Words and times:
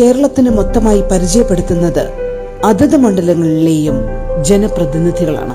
കേരളത്തിന് 0.00 0.50
മൊത്തമായി 0.50 1.00
പരിചയപ്പെടുത്തുന്നത് 1.00 2.08
അതത് 2.64 2.96
മണ്ഡലങ്ങളിലെയും 2.96 3.94
ജനപ്രതിനിധികളാണ്. 4.42 5.54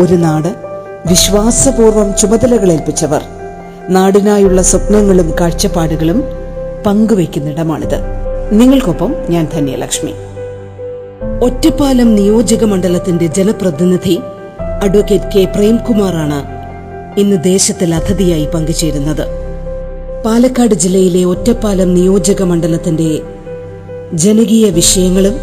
ഒരു 0.00 0.14
നാട് 0.14 0.48
വിശ്വാസപൂർവം 1.08 2.14
ചുമതലകളേൽപ്പിച്ചവർ. 2.16 3.22
നാടിനായുള്ള 3.88 4.62
സ്വപ്നങ്ങളും 4.62 5.34
കാഴ്ചപ്പാടുകളും 5.40 6.24
പങ്കുവയ്ക്കുന്നിടമാണിത്. 6.86 7.96
നിങ്ങൾക്കൊപ്പം 8.52 9.14
ഞാൻ 9.30 9.48
ധന്യലക്ഷ്മി. 9.54 10.14
ഒറ്റപ്പാലം 11.44 12.14
നിയോജക 12.14 12.64
മണ്ഡലത്തിന്റെ 12.64 13.26
ജനപ്രതിനിധി 13.26 14.20
അഡ്വക്കേറ്റ് 14.82 15.38
കെ. 15.38 15.44
പ്രേംകുമാറാണ് 15.44 16.58
ഇന്ന് 17.20 17.44
ദേശത്തിൽ 17.44 17.94
അതിഥിയായി 17.94 18.46
പങ്കുചേരുന്നത്. 18.54 19.26
പാലക്കാട് 20.24 20.74
ജില്ലയിലെ 20.74 21.24
ഒറ്റപ്പാലം 21.24 21.94
നിയോജക 21.94 22.42
മണ്ഡലത്തിന്റെ 22.42 23.20
ജനകീയ 24.14 24.70
വിഷയങ്ങളും 24.70 25.34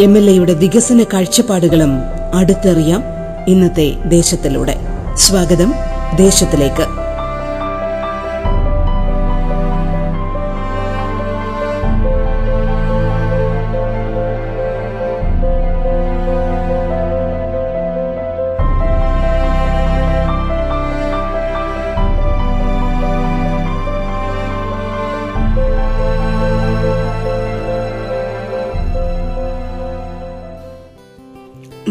എം 0.00 0.16
എൽ 0.16 0.30
എയുടെ 0.30 0.54
വികസന 0.54 1.04
കാഴ്ചപ്പാടുകളും 1.12 1.98
അടുത്തറിയാം 2.34 3.02
ഇന്നത്തെ 3.48 3.94
ദേശത്തിലൂടെ. 4.04 4.76
സ്വാഗതം 5.16 5.74
ദേശത്തിലേക്ക്. 6.16 7.05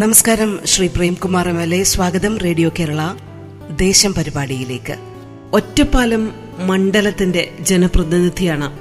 നമസ്കാരം 0.05 0.59
Shri 0.65 0.87
Premkumar 0.87 1.49
M 1.49 1.61
L 1.61 1.75
A. 1.75 1.83
സ്വാഗതം 1.83 2.37
റേഡിയോ 2.37 2.71
കേരള. 2.79 3.13
ദേശം 3.69 4.13
പരിപാടിയിലേക്ക്. 4.13 4.95
ഒറ്റപ്പാലം 5.53 6.31
മണ്ഡലത്തിന്റെ 6.59 7.49
ജനപ്രതിനിധിയാണ്. 7.61 8.79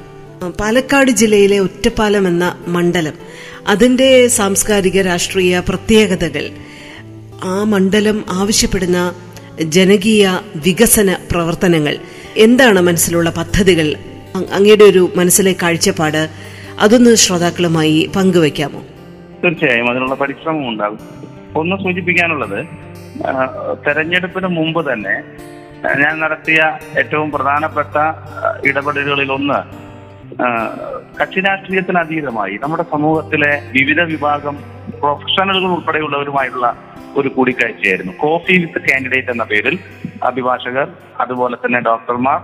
പാലക്കാട് 0.48 1.10
ജില്ലയിലെ 1.10 1.58
ഒറ്റപ്പാലം 1.58 2.28
എന്ന 2.28 2.58
മണ്ഡലം 2.68 3.12
അതിന്റെ 3.66 4.28
സാംസ്കാരിക 4.28 5.02
രാഷ്ട്രീയ 5.02 5.62
പ്രത്യേകതകൾ 5.68 6.50
ആ 7.44 7.62
മണ്ഡലം 7.62 8.24
ആവശ്യപ്പെടുന്ന 8.30 9.14
ജനകീയ 9.62 10.40
വികസന 10.56 11.16
പ്രവർത്തനങ്ങൾ 11.30 11.98
എന്താണ് 12.36 12.80
മനസ്സിലുള്ള 12.80 13.30
പദ്ധതികൾ 13.30 13.96
അങ്ങയുടെ 14.52 14.84
ഒരു 14.84 15.12
മനസ്സിലെ 15.16 15.56
കാഴ്ചപ്പാട് 15.62 16.28
അതൊന്ന് 16.78 17.14
ശ്രോതാക്കളുമായി 17.14 18.10
പങ്കുവയ്ക്കാമോ? 18.16 18.86
തീർച്ചയായും 19.44 19.88
അതിനുള്ള 19.90 20.14
പരിശ്രമം 20.14 20.68
ഉണ്ടാകും. 20.68 21.00
ഒന്ന് 21.60 21.76
സൂചിപ്പിക്കാനുള്ളത് 21.84 22.60
തെരഞ്ഞെടുപ്പിന് 23.86 24.48
മുമ്പ് 24.58 24.92
തന്നെ 24.92 25.14
ഞാൻ 26.02 26.14
നടത്തിയ 26.20 26.60
ഏറ്റവും 27.00 27.28
പ്രധാനപ്പെട്ട 27.30 27.96
ഇടപെടലുകളിൽ 28.68 29.30
ഒന്ന് 29.32 29.58
കക്ഷി 31.20 31.40
രാഷ്ട്രീയത്തിന് 31.40 31.98
അതീതമായി 31.98 32.54
നമ്മുടെ 32.62 32.84
സമൂഹത്തിലെ 32.92 33.50
വിവിധ 33.72 34.00
വിഭാഗം 34.12 34.56
പ്രൊഫഷണലുകൾ 35.00 35.70
ഉൾപ്പെടെയുള്ളവരുമായിട്ടുള്ള 35.76 36.68
ഒരു 37.16 37.28
കൂടിക്കാഴ്ചയായിരുന്നു. 37.28 38.12
കോഫി 38.12 38.54
വിത്ത് 38.62 38.80
കാൻഡിഡേറ്റ് 38.86 39.30
എന്ന 39.30 39.44
പേരിൽ 39.44 39.78
അഭിഭാഷകർ 40.22 40.88
അതുപോലെ 41.20 41.56
തന്നെ 41.56 41.80
ഡോക്ടർമാർ 41.80 42.40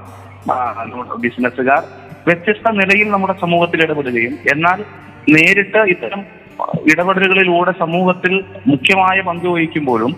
ബിസിനസ്സുകാർ 1.25 1.82
വ്യത്യസ്ത 2.28 2.71
നിലയിൽ 2.81 3.09
നമ്മുടെ 3.11 3.34
സമൂഹത്തിൽ 3.41 3.82
ഇടപെടുകയും 3.84 4.34
എന്നാൽ 4.55 4.78
നേരിട്ട് 5.28 5.78
ഇത്തരം 5.94 6.22
ഇടപെടലുകളിലൂടെ 6.91 7.72
സമൂഹത്തിൽ 7.78 8.34
മുഖ്യമായ 8.66 9.21
പങ്ക് 9.21 9.48
വഹിക്കുമ്പോഴും 9.48 10.12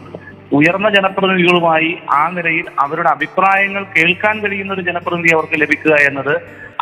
ഉയർന്ന 0.56 0.88
ജനപ്രതിനിധികളുമായി 0.88 1.91
ആ 2.16 2.22
നിലയിൽ 2.28 2.66
അവരുടെ 2.78 3.08
അഭിപ്രായങ്ങൾ 3.08 3.82
കേൾക്കാൻ 3.94 4.36
കഴിയുന്ന 4.42 4.72
ഒരു 4.72 4.82
ജനപ്രതിനിധി 4.88 5.31
അവർക്ക് 5.34 5.56
ലഭിക്കുക 5.62 5.94
എന്നത് 6.08 6.34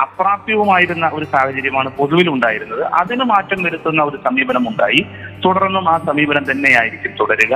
അപ്രാപ്യവുമായിരുന്ന 0.04 1.06
ഒരു 1.08 1.26
സാഹചര്യമാണ് 1.34 1.90
പൊതുവിൽ 1.98 2.28
ഉണ്ടായിരുന്നത് 2.28 2.82
അതിന് 3.00 3.24
മാറ്റം 3.24 3.60
വരുത്തുന്ന 3.62 4.02
ഒരു 4.02 4.18
സമീപനം 4.26 4.66
ഉണ്ടായി 4.68 5.00
തുടർന്നും 5.44 5.86
ആ 5.88 5.96
സമീപനം 6.08 6.44
തന്നെയായിരിക്കും 6.50 7.12
തുടരുക. 7.20 7.54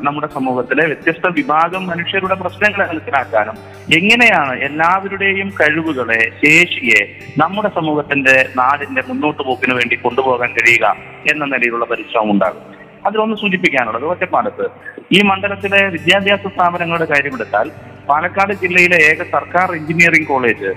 നമ്മുടെ 0.00 0.26
സമൂഹത്തിലെ 0.26 0.86
വ്യത്യസ്ത 0.86 1.28
വിഭാഗം 1.28 1.86
മനുഷ്യരുടെ 1.86 2.34
പ്രശ്നങ്ങളെ 2.34 2.86
മനസ്സിലാക്കാനും 2.86 3.56
എങ്ങനെയാണ് 3.92 4.58
എല്ലാവരുടെയും 4.58 5.52
കഴിവുകളെ 5.60 6.30
ശേഷിയെ 6.44 7.00
നമ്മുടെ 7.38 7.68
സമൂഹത്തിന്റെ 7.68 8.48
നാടിന്റെ 8.56 9.02
മുന്നോട്ട് 9.08 9.42
പോക്കിന് 9.42 9.74
വേണ്ടി 9.74 9.96
കൊണ്ടുപോകാൻ 9.96 10.52
കഴിയുക 10.52 10.96
എന്ന 11.32 11.44
നിലയിലുള്ള 11.44 11.84
പരിശ്രമം 11.84 12.30
ഉണ്ടാകും. 12.30 12.62
അതിലൊന്ന് 13.06 13.36
സൂചിപ്പിക്കാനുള്ളത് 13.36 14.04
ഒറ്റപ്പാലത്ത്. 14.04 14.66
ഈ 15.12 15.22
മണ്ഡലത്തിലെ 15.22 15.88
വിദ്യാഭ്യാസ 15.88 16.40
സ്ഥാപനങ്ങളുടെ 16.40 17.04
കാര്യമെടുത്താൽ 17.04 17.70
പാലക്കാട് 18.08 18.52
ജില്ലയിലെ 18.52 18.96
ഏക 19.10 19.22
സർക്കാർ 19.22 19.72
എഞ്ചിനീയറിംഗ് 19.72 20.28
കോളേജ് 20.28 20.74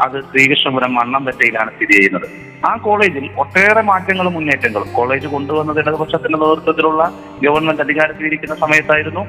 അത് 0.00 0.20
ശ്രീകൃഷ്ണപുരം 0.20 0.94
മണ്ണമ്പറ്റയിലാണ് 0.94 1.70
സ്ഥിതി 1.70 1.92
ചെയ്യുന്നത്. 1.92 2.26
ആ 2.66 2.76
കോളേജിൽ 2.76 3.30
ഒട്ടേറെ 3.38 3.82
മാറ്റങ്ങളും 3.82 4.32
മുന്നേറ്റങ്ങളും. 4.32 4.88
കോളേജ് 4.92 5.26
കൊണ്ടുവന്നത് 5.26 5.78
ഇടതുപക്ഷത്തിന്റെ 5.78 6.38
നേതൃത്വത്തിലുള്ള 6.38 7.12
ഗവൺമെന്റ് 7.44 7.82
അധികാരത്തിലിരിക്കുന്ന 7.82 8.54
സമയത്തായിരുന്നു. 8.54 9.26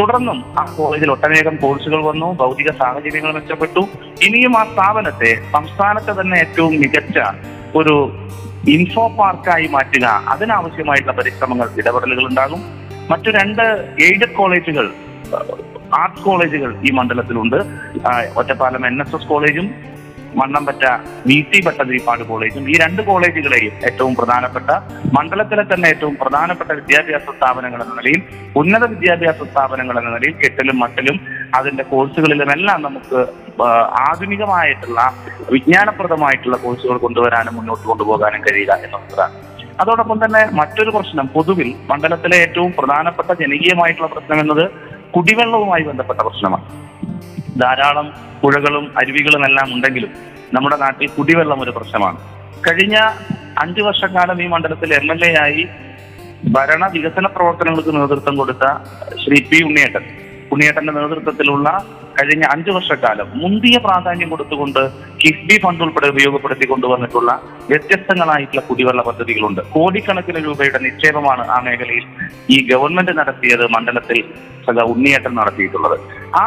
തുടർന്നും 0.00 0.44
ആ 0.60 0.74
കോളേജിൽ 0.78 1.10
ഒട്ടനേകം 1.10 1.56
കോഴ്സുകൾ 1.56 2.04
വന്നു 2.04 2.32
ഭൗതിക 2.32 2.70
സാഹചര്യങ്ങൾ 2.70 3.32
മെച്ചപ്പെട്ടു. 3.32 3.80
ഇനിയും 4.22 4.58
ആ 4.58 4.64
സ്ഥാപനത്തെ 4.64 5.34
സംസ്ഥാനത്തെ 5.52 6.20
തന്നെ 6.20 6.36
ഏറ്റവും 6.36 6.72
മികച്ച 6.80 7.18
ഒരു 7.76 7.96
ഇൻഫോ 8.68 9.08
പാർക്കായി 9.18 9.66
മാറ്റുക 9.66 10.06
അതിനാവശ്യമായിട്ടുള്ള 10.06 11.12
പരിശ്രമങ്ങൾ 11.12 11.68
ഇടപെടലുകൾ 11.78 12.26
ഉണ്ടാകും. 12.26 12.62
മറ്റു 13.10 13.30
രണ്ട് 13.30 13.62
എയ്ഡഡ് 14.00 14.34
കോളേജുകൾ 14.34 14.92
ആർട്സ് 15.98 16.24
കോളേജുകൾ 16.24 16.76
ഈ 16.88 16.90
മണ്ഡലത്തിലുണ്ട്. 16.90 17.56
ഒറ്റപ്പാലം 18.36 18.86
എൻ 18.86 19.00
എസ് 19.00 19.16
എസ് 19.16 19.26
കോളേജും 19.26 19.74
മണ്ണമ്പറ്റ 20.34 20.84
വി 21.26 21.38
സി 21.50 21.58
ഭട്ടതിരിപ്പാട് 21.66 22.22
കോളേജും 22.24 22.64
ഈ 22.70 22.76
രണ്ട് 22.78 23.02
കോളേജുകളെയും 23.02 23.74
ഏറ്റവും 23.84 24.14
പ്രധാനപ്പെട്ട 24.14 24.70
മണ്ഡലത്തിലെ 25.18 25.64
തന്നെ 25.74 25.88
ഏറ്റവും 25.88 26.16
പ്രധാനപ്പെട്ട 26.16 26.70
വിദ്യാഭ്യാസ 26.72 27.26
സ്ഥാപനങ്ങൾ 27.36 27.82
എന്ന 27.82 27.94
നിലയിൽ 27.94 28.20
ഉന്നത 28.56 28.84
വിദ്യാഭ്യാസ 28.86 29.40
സ്ഥാപനങ്ങൾ 29.42 29.98
എന്ന 29.98 30.10
നിലയിൽ 30.10 30.36
കെട്ടിലും 30.42 30.78
മട്ടിലും 30.78 31.18
അതിന്റെ 31.54 31.82
കോഴ്സുകളിലുമെല്ലാം 31.82 32.82
നമുക്ക് 32.82 33.20
ആധുനികമായിട്ടുള്ള 34.08 35.00
വിജ്ഞാനപ്രദമായിട്ടുള്ള 35.50 36.56
കോഴ്സുകൾ 36.56 36.96
കൊണ്ടുവരാനും 36.96 37.56
മുന്നോട്ട് 37.56 37.84
കൊണ്ടുപോകാനും 37.88 38.40
കഴിയുക 38.40 38.72
എന്നുള്ളതാണ്. 38.84 39.34
അതോടൊപ്പം 39.80 40.18
തന്നെ 40.24 40.40
മറ്റൊരു 40.52 40.90
പ്രശ്നം 40.90 41.26
പൊതുവിൽ 41.26 41.68
മണ്ഡലത്തിലെ 41.90 42.36
ഏറ്റവും 42.36 42.72
പ്രധാനപ്പെട്ട 42.78 43.30
ജനകീയമായിട്ടുള്ള 43.32 44.08
പ്രശ്നം 44.14 44.40
എന്നത് 44.40 44.64
കുടിവെള്ളവുമായി 45.14 45.82
ബന്ധപ്പെട്ട 45.82 46.20
പ്രശ്നമാണ്. 46.20 46.66
ധാരാളം 47.60 48.12
പുഴകളും 48.42 48.94
അരുവികളും 48.98 49.44
എല്ലാം 49.46 49.74
ഉണ്ടെങ്കിലും 49.74 50.10
നമ്മുടെ 50.54 50.76
നാട്ടിൽ 50.76 51.08
കുടിവെള്ളം 51.08 51.60
ഒരു 51.60 51.70
പ്രശ്നമാണ്. 51.70 52.18
കഴിഞ്ഞ 52.68 52.96
അഞ്ചു 53.58 53.82
വർഷക്കാലം 53.82 54.42
ഈ 54.42 54.46
മണ്ഡലത്തിൽ 54.46 54.94
എം 54.94 55.12
എൽ 55.12 55.24
എ 55.24 55.42
ആയി 55.42 55.68
ഭരണ 56.50 56.86
വികസന 56.86 57.26
പ്രവർത്തനങ്ങൾക്ക് 57.26 57.96
നേതൃത്വം 57.96 58.36
കൊടുത്ത 58.36 58.64
ശ്രീ 59.24 59.42
പി 59.42 59.64
ഉണ്ണിയേട്ടൻ. 59.64 60.21
ഉണ്ണിയേട്ടന്റെ 60.52 60.92
നേതൃത്വത്തിലുള്ള 60.98 61.68
കഴിഞ്ഞ 62.16 62.44
അഞ്ചു 62.54 62.70
വർഷക്കാലം 62.76 63.28
മുന്തിയ 63.42 63.76
പ്രാധാന്യം 63.86 64.28
കൊടുത്തുകൊണ്ട് 64.32 64.80
കിഫ്ബി 65.22 65.56
ഫണ്ട് 65.62 65.82
ഉൾപ്പെടെ 65.84 66.08
ഉപയോഗപ്പെടുത്തി 66.12 66.66
കൊണ്ടുവന്നിട്ടുള്ള 66.72 67.30
വ്യത്യസ്തങ്ങളായിട്ടുള്ള 67.70 68.62
കുടിവെള്ള 68.68 69.02
പദ്ധതികളുണ്ട്. 69.08 69.60
കോടിക്കണക്കിന് 69.74 70.40
രൂപയുടെ 70.46 70.80
നിക്ഷേപമാണ് 70.86 71.44
ആ 71.56 71.58
മേഖലയിൽ 71.66 72.04
ഈ 72.54 72.58
ഗവൺമെന്റ് 72.70 73.14
നടത്തിയത് 73.20 73.64
മണ്ഡലത്തിൽ 73.76 74.20
സഖാ 74.66 74.84
ഉണ്ണിയേട്ടൻ 74.94 75.34
നടത്തിയിട്ടുള്ളത്. 75.40 75.96
ആ 76.44 76.46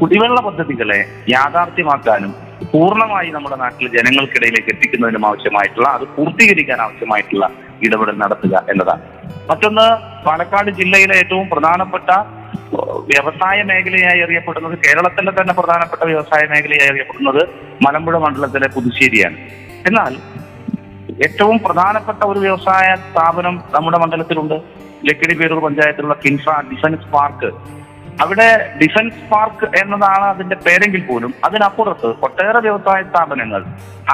കുടിവെള്ള 0.00 0.38
പദ്ധതികളെ 0.48 1.00
യാഥാർത്ഥ്യമാക്കാനും 1.36 2.32
പൂർണമായി 2.72 3.28
നമ്മുടെ 3.36 3.56
നാട്ടിലെ 3.62 3.90
ജനങ്ങൾക്കിടയിലേക്ക് 3.96 4.70
എത്തിക്കുന്നതിനും 4.74 5.24
ആവശ്യമായിട്ടുള്ള 5.28 5.88
അത് 5.96 6.04
പൂർത്തീകരിക്കാൻ 6.16 6.78
ആവശ്യമായിട്ടുള്ള 6.86 7.46
ഇടപെടൽ 7.86 8.16
നടത്തുക 8.22 8.54
എന്നതാണ്. 8.72 9.02
മറ്റൊന്ന് 9.50 9.86
പാലക്കാട് 10.26 10.70
ജില്ലയിലെ 10.80 11.14
ഏറ്റവും 11.22 11.46
പ്രധാനപ്പെട്ട 11.48 12.10
വ്യവസായ 12.78 13.62
മേഖലയായി 13.62 14.20
അറിയപ്പെടുന്നത് 14.20 14.78
കേരളത്തിലെ 14.78 15.32
തന്നെ 15.40 15.54
പ്രധാനപ്പെട്ട 15.54 16.02
വ്യവസായ 16.04 16.46
മേഖലയായി 16.46 16.90
അറിയപ്പെടുന്നത് 16.90 17.48
മലമ്പുഴ 17.86 18.18
മണ്ഡലത്തിലെ 18.18 18.68
പുതുശ്ശേരിയാണ്. 18.68 19.36
എന്നാൽ 19.86 20.16
ഏറ്റവും 21.24 21.58
പ്രധാനപ്പെട്ട 21.58 22.24
ഒരു 22.24 22.38
വ്യവസായ 22.38 22.96
സ്ഥാപനം 22.96 23.62
നമ്മുടെ 23.74 23.98
മണ്ഡലത്തിലുണ്ട്. 23.98 24.56
ലക്കിടി 25.04 25.34
പേരൂർ 25.34 25.60
പഞ്ചായത്തിലുള്ള 25.62 26.16
കിൻഫ 26.24 26.48
ഡിഫൻസ് 26.70 27.08
പാർക്ക്. 27.12 27.50
അവിടെ 28.20 28.76
ഡിഫൻസ് 28.82 29.30
പാർക്ക് 29.30 29.66
എന്നതാണ് 29.82 30.24
അതിന്റെ 30.24 30.56
പേരെങ്കിൽ 30.56 31.02
പോലും 31.06 31.34
അതിനപ്പുറത്ത് 31.44 32.08
ഒട്ടേറെ 32.22 32.60
വ്യവസായ 32.60 33.02
സ്ഥാപനങ്ങൾ 33.02 33.64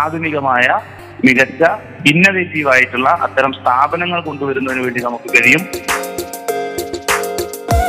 ആധുനികമായ 0.02 0.80
മികച്ച 1.24 1.64
ഇന്നവേറ്റീവ് 2.06 2.68
ആയിട്ടുള്ള 2.68 3.08
അത്തരം 3.08 3.52
സ്ഥാപനങ്ങൾ 3.52 4.20
കൊണ്ടുവരുന്നതിന് 4.20 4.82
വേണ്ടി 4.84 5.00
നമുക്ക് 5.00 5.28
കഴിയും. 5.36 5.62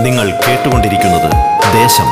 നിങ്ങൾ 0.02 0.28
കേട്ടുകൊണ്ടിരിക്കുന്നത് 0.32 1.30
ദേശം. 1.74 2.10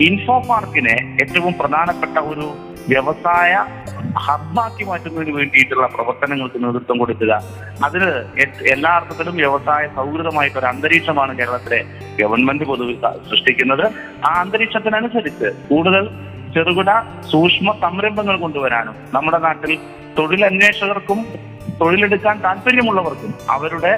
ഇൻഫോ 0.00 0.42
പാർക്കിനെ 0.48 0.94
ഏറ്റവും 1.22 1.52
പ്രധാനപ്പെട്ട 1.52 2.18
ഒരു 2.18 2.46
വ്യവസായ 2.88 3.52
ഹബ്ബാക്കി 4.26 4.84
മാറ്റുന്നതിന് 4.88 5.32
വേണ്ടിയിട്ടുള്ള 5.38 5.86
പ്രവർത്തനങ്ങൾക്ക് 5.94 6.58
നേതൃത്വം 6.64 6.98
കൊടുക്കുക. 6.98 7.32
അതിന് 7.86 8.10
എല്ലാ 8.74 8.90
അർത്ഥത്തിലും 8.98 9.34
വ്യവസായ 9.42 9.84
സൗഹൃദമായിട്ട് 9.96 10.58
ഒരു 10.58 10.68
അന്തരീക്ഷമാണ് 10.72 11.32
കേരളത്തിലെ 11.38 11.80
ഗവൺമെന്റ് 12.20 12.64
പൊതുവെ 12.64 12.94
സൃഷ്ടിക്കുന്നത്. 13.30 13.84
ആ 14.28 14.32
അന്തരീക്ഷത്തിനനുസരിച്ച് 14.44 15.50
കൂടുതൽ 15.70 16.06
ചെറുകിട 16.54 16.90
സൂക്ഷ്മ 17.32 17.68
സംരംഭങ്ങൾ 17.84 18.36
കൊണ്ടുവരാനും 18.44 18.96
നമ്മുടെ 19.14 19.38
നാട്ടിൽ 19.38 19.72
തൊഴിലന്വേഷകർക്കും 20.18 21.20
തൊഴിലെടുക്കാൻ 21.80 22.36
താല്പര്യമുള്ളവർക്കും 22.42 23.30
അവരുടെ 23.50 23.92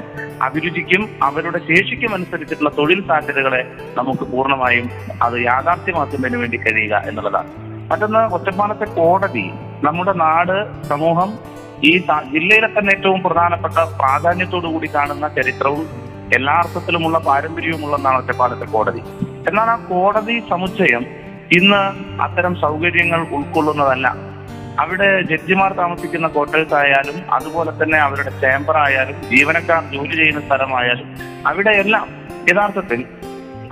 അഭിരുചിക്കും 0.47 1.03
അവരുടെ 1.23 1.59
ശേഷിക്കും 1.69 2.13
അനുസരിച്ചിട്ടുള്ള 2.15 2.71
തൊഴിൽ 2.79 3.01
സാധ്യതകളെ 3.09 3.61
നമുക്ക് 3.99 4.25
പൂർണമായും 4.33 4.87
അത് 5.23 5.37
യാഥാർത്ഥ്യമാക്കുന്നതിന് 5.45 6.41
വേണ്ടി 6.43 6.57
കഴിയുക 6.57 7.03
എന്നുള്ളതാണ്. 7.09 7.51
മറ്റൊന്ന് 7.91 8.23
ഒറ്റപ്പാലത്തെ 8.37 8.87
കോടതി 8.95 9.45
നമ്മുടെ 9.85 10.13
നാട് 10.13 10.87
സമൂഹം 10.89 11.39
ഈ 11.85 11.93
ജില്ലയിലെ 12.33 12.67
തന്നെ 12.67 12.93
ഏറ്റവും 12.95 13.23
പ്രധാനപ്പെട്ട 13.23 13.75
പ്രാധാന്യത്തോടു 13.75 14.67
കൂടി 14.67 14.87
കാണുന്ന 14.95 15.29
ചരിത്രവും 15.29 15.87
എല്ലാ 16.35 16.53
അർത്ഥത്തിലുമുള്ള 16.53 17.19
പാരമ്പര്യവുമുള്ള 17.19 17.97
ഒന്നാണ് 17.97 18.19
ഒറ്റപ്പാലത്തെ 18.19 18.65
കോടതി. 18.65 19.03
എന്നാൽ 19.49 19.71
ആ 19.71 19.77
കോടതി 19.91 20.43
സമുച്ചയം 20.53 21.07
ഇന്ന് 21.53 21.83
അത്തരം 22.23 22.55
സൗകര്യങ്ങൾ 22.55 23.21
ഉൾക്കൊള്ളുന്നതല്ല. 23.21 24.37
അവിടെ 24.79 25.23
ജഡ്ജിമാർ 25.31 25.73
താമസിക്കുന്ന 25.73 26.29
ക്വാർട്ടേഴ്സ് 26.29 26.75
ആയാലും 26.75 27.33
അതുപോലെ 27.33 27.73
തന്നെ 27.83 27.99
അവരുടെ 27.99 28.31
ചേംബർ 28.41 28.77
ആയാലും 28.77 29.17
ജീവനക്കാർ 29.31 29.83
ജോലി 29.93 30.17
ചെയ്യുന്ന 30.17 30.41
സ്ഥലമായാലും 30.41 31.09
അവിടെയെല്ലാം 31.47 32.09
യഥാർത്ഥത്തിൽ 32.51 33.05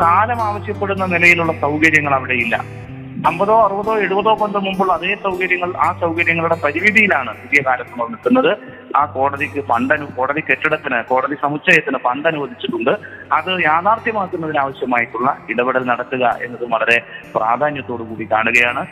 കാലം 0.00 0.42
ആവശ്യപ്പെടുന്ന 0.42 1.04
നിലയിലുള്ള 1.06 1.60
സൗകര്യങ്ങൾ 1.60 2.14
അവിടെ 2.14 2.34
ഇല്ല 2.34 2.83
അമ്പതോ 3.28 3.54
അറുപതോ 3.66 3.92
എഴുപതോ 4.04 4.32
കൊല്ലം 4.40 4.62
മുമ്പുള്ള 4.64 4.92
അതേ 4.92 5.12
സൗകര്യങ്ങൾ 5.26 5.70
ആ 5.84 5.86
സൗകര്യങ്ങളുടെ 6.00 6.56
പരിമിതിയിലാണ് 6.64 7.30
പുതിയ 7.42 7.60
കാലത്ത് 7.66 7.94
നിൽക്കുന്നത്. 8.10 8.50
ആ 8.96 9.02
കോടതിക്ക് 9.14 9.60
ഫണ്ട് 9.70 9.94
കോടതി 10.16 10.42
കെട്ടിടത്തിന് 10.48 10.98
കോടതി 11.10 11.36
സമുച്ചയത്തിന് 11.44 11.98
ഫണ്ട് 12.06 12.26
അനുവദിച്ചിട്ടുണ്ട് 12.30 12.92
അത് 13.38 13.50
യാഥാർത്ഥ്യമാക്കുന്നതിനാവശ്യമായിട്ടുള്ള 13.62 15.30
ഇടപെടൽ 15.52 15.84
നടത്തുക 15.92 16.24
എന്നത് 16.46 16.64
വളരെ 16.74 16.98
പ്രാധാന്യത്തോടു 17.36 18.02
കൂടി 18.02 18.26
കാണുകയാണ്. 18.32 18.82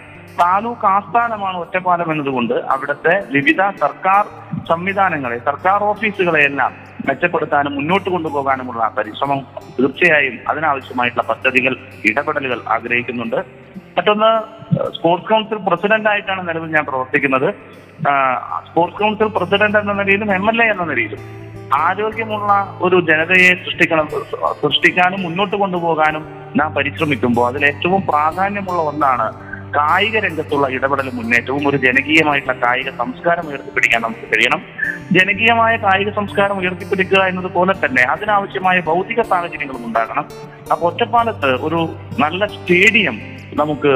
താലൂക്ക് 0.40 0.86
ആസ്ഥാനമാണ് 0.86 1.56
ഒറ്റപ്പാലം 1.56 2.08
എന്നതുകൊണ്ട് 2.12 2.54
അവിടുത്തെ 2.74 3.14
വിവിധ 3.36 3.62
സർക്കാർ 3.82 4.22
സംവിധാനങ്ങളെ 4.70 5.38
സർക്കാർ 5.48 5.82
ഓഫീസുകളെയെല്ലാം 5.90 6.72
മെച്ചപ്പെടുത്താനും 7.08 7.74
മുന്നോട്ട് 7.78 8.08
കൊണ്ടുപോകാനുമുള്ള 8.10 8.82
പരിശ്രമം 8.96 9.40
തീർച്ചയായും 9.78 10.36
അതിനാവശ്യമായിട്ടുള്ള 10.48 11.24
പദ്ധതികൾ 11.32 11.74
ഇടപെടലുകൾ 12.10 12.60
ആഗ്രഹിക്കുന്നുണ്ട്. 12.76 13.40
മറ്റൊന്ന് 13.96 14.30
സ്പോർട്സ് 14.96 15.28
കൗൺസിൽ 15.28 15.58
പ്രസിഡന്റ് 15.68 16.08
ആയിട്ടാണ് 16.08 16.42
നിലവിൽ 16.48 16.70
ഞാൻ 16.70 16.84
പ്രവർത്തിക്കുന്നത്. 16.84 17.48
സ്പോർട്സ് 18.66 18.98
കൗൺസിൽ 18.98 19.30
പ്രസിഡന്റ് 19.36 19.78
എന്ന 19.78 19.92
നിലയിലും 19.92 20.28
എം 20.34 20.46
എൽ 20.50 20.58
എ 20.62 20.66
എന്ന 20.66 20.84
നിലയിലും 20.84 21.20
ആരോഗ്യമുള്ള 21.78 22.52
ഒരു 22.80 22.96
ജനതയെ 23.00 23.52
സൃഷ്ടിക്കണം 23.64 24.06
സൃഷ്ടിക്കാനും 24.62 25.20
മുന്നോട്ട് 25.22 25.56
കൊണ്ടുപോകാനും 25.56 26.24
നാം 26.56 26.70
പരിശ്രമിക്കുമ്പോൾ 26.74 27.46
അതിൽ 27.48 27.62
ഏറ്റവും 27.66 28.02
പ്രാധാന്യമുള്ള 28.06 28.80
ഒന്നാണ് 28.82 29.26
കായിക 29.76 30.16
രംഗത്തുള്ള 30.24 30.66
ഇടപെടലും 30.76 31.14
മുന്നേറ്റവും 31.18 31.64
ഒരു 31.70 31.78
ജനകീയമായിട്ടുള്ള 31.84 32.54
കായിക 32.64 32.90
സംസ്കാരം 33.02 33.44
ഉയർത്തിപ്പിടിക്കാൻ 33.50 34.00
നമുക്ക് 34.06 34.26
കഴിയണം. 34.32 34.60
ജനകീയമായ 35.16 35.74
കായിക 35.84 36.10
സംസ്കാരം 36.18 36.56
ഉയർത്തിപ്പിടിക്കുക 36.62 37.22
എന്നതുപോലെ 37.30 37.74
തന്നെ 37.84 38.02
അതിനാവശ്യമായ 38.14 38.80
ഭൗതിക 38.90 39.20
സാഹചര്യങ്ങളും 39.32 39.84
ഉണ്ടാകണം. 39.88 40.26
അപ്പൊ 40.72 40.84
ഒറ്റപ്പാലത്ത് 40.90 41.50
ഒരു 41.68 41.80
നല്ല 42.24 42.46
സ്റ്റേഡിയം 42.56 43.18
നമുക്ക് 43.62 43.94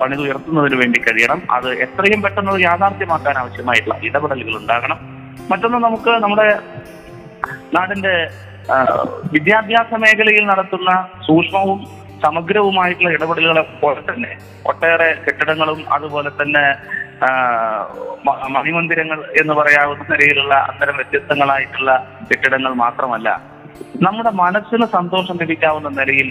പണിതുയർത്തുന്നതിന് 0.00 0.76
വേണ്ടി 0.80 0.98
കഴിയണം. 1.02 1.38
അത് 1.56 1.68
എത്രയും 1.84 2.22
പെട്ടെന്ന് 2.24 2.56
യാഥാർത്ഥ്യമാക്കാൻ 2.68 3.36
ആവശ്യമായിട്ടുള്ള 3.42 3.96
ഇടപെടലുകൾ 4.08 4.56
ഉണ്ടാകണം. 4.62 4.98
മറ്റൊന്ന് 5.50 5.78
നമുക്ക് 5.86 6.12
നമ്മുടെ 6.24 6.48
നാടിന്റെ 7.76 8.14
വിദ്യാഭ്യാസ 9.34 9.90
മേഖലയിൽ 10.04 10.44
നടത്തുന്ന 10.52 10.90
സൂക്ഷ്മവും 11.26 11.80
സമഗ്രവുമായിട്ടുള്ള 12.22 13.10
ഇടപെടലുകളെ 13.10 13.64
പോലെ 13.80 14.00
തന്നെ 14.00 14.30
ഒട്ടേറെ 14.64 15.08
കെട്ടിടങ്ങളും 15.24 15.80
അതുപോലെ 15.88 16.30
തന്നെ 16.40 16.64
മണിമന്ദിരങ്ങൾ 18.56 19.18
എന്ന് 19.40 19.54
പറയാവുന്ന 19.54 20.04
നിലയിലുള്ള 20.10 20.54
അത്തരം 20.70 20.96
വ്യത്യസ്തങ്ങളായിട്ടുള്ള 20.96 21.92
കെട്ടിടങ്ങൾ 22.30 22.72
മാത്രമല്ല 22.74 23.28
നമ്മുടെ 24.02 24.30
മനസ്സിന് 24.34 24.86
സന്തോഷം 24.88 25.36
ലഭിക്കാവുന്ന 25.40 25.88
നിലയിൽ 25.90 26.28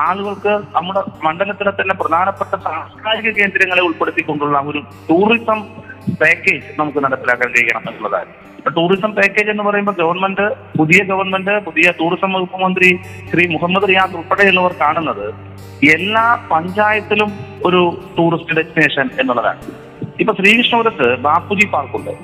ആളുകൾക്ക് 0.00 0.52
നമ്മുടെ 0.74 1.00
മണ്ഡലത്തിലെ 1.22 1.72
തന്നെ 1.72 1.94
പ്രധാനപ്പെട്ട 1.94 2.54
സാംസ്കാരിക 2.64 3.30
കേന്ദ്രങ്ങളെ 3.30 3.82
ഉൾപ്പെടുത്തിക്കൊണ്ടുള്ള 3.82 4.60
ഒരു 4.62 4.80
ടൂറിസം 5.08 5.60
പാക്കേജ് 6.20 6.68
നമുക്ക് 6.78 7.00
നടപ്പിലാക്കാൻ 7.04 7.50
കഴിയണം 7.56 7.84
എന്നുള്ളതാണ്. 7.90 8.32
ടൂറിസം 8.76 9.12
പാക്കേജ് 9.14 9.50
എന്ന് 9.50 9.64
പറയുമ്പോൾ 9.68 9.94
ഗവൺമെന്റ് 10.00 10.46
പുതിയ 10.78 11.00
ഗവൺമെന്റ് 11.04 11.54
പുതിയ 11.66 11.86
ടൂറിസം 12.00 12.32
വകുപ്പ് 12.32 12.58
മന്ത്രി 12.64 12.90
ശ്രീ 13.30 13.44
മുഹമ്മദ് 13.54 13.88
റിയാദ് 13.88 14.16
ഉൾപ്പെടെയുള്ളവർ 14.18 14.74
കാണുന്നത് 14.82 15.26
എല്ലാ 15.94 16.26
പഞ്ചായത്തിലും 16.50 17.30
ഒരു 17.64 17.80
ടൂറിസ്റ്റ് 18.18 18.56
ഡെസ്റ്റിനേഷൻ 18.58 19.10
എന്നുള്ളതാണ്. 19.20 19.62
ഇപ്പൊ 20.20 20.32
ശ്രീകൃഷ്ണപുരത്ത് 20.38 21.08
ബാപ്പുജി 21.26 21.66
പാർക്കുണ്ട് 21.74 22.14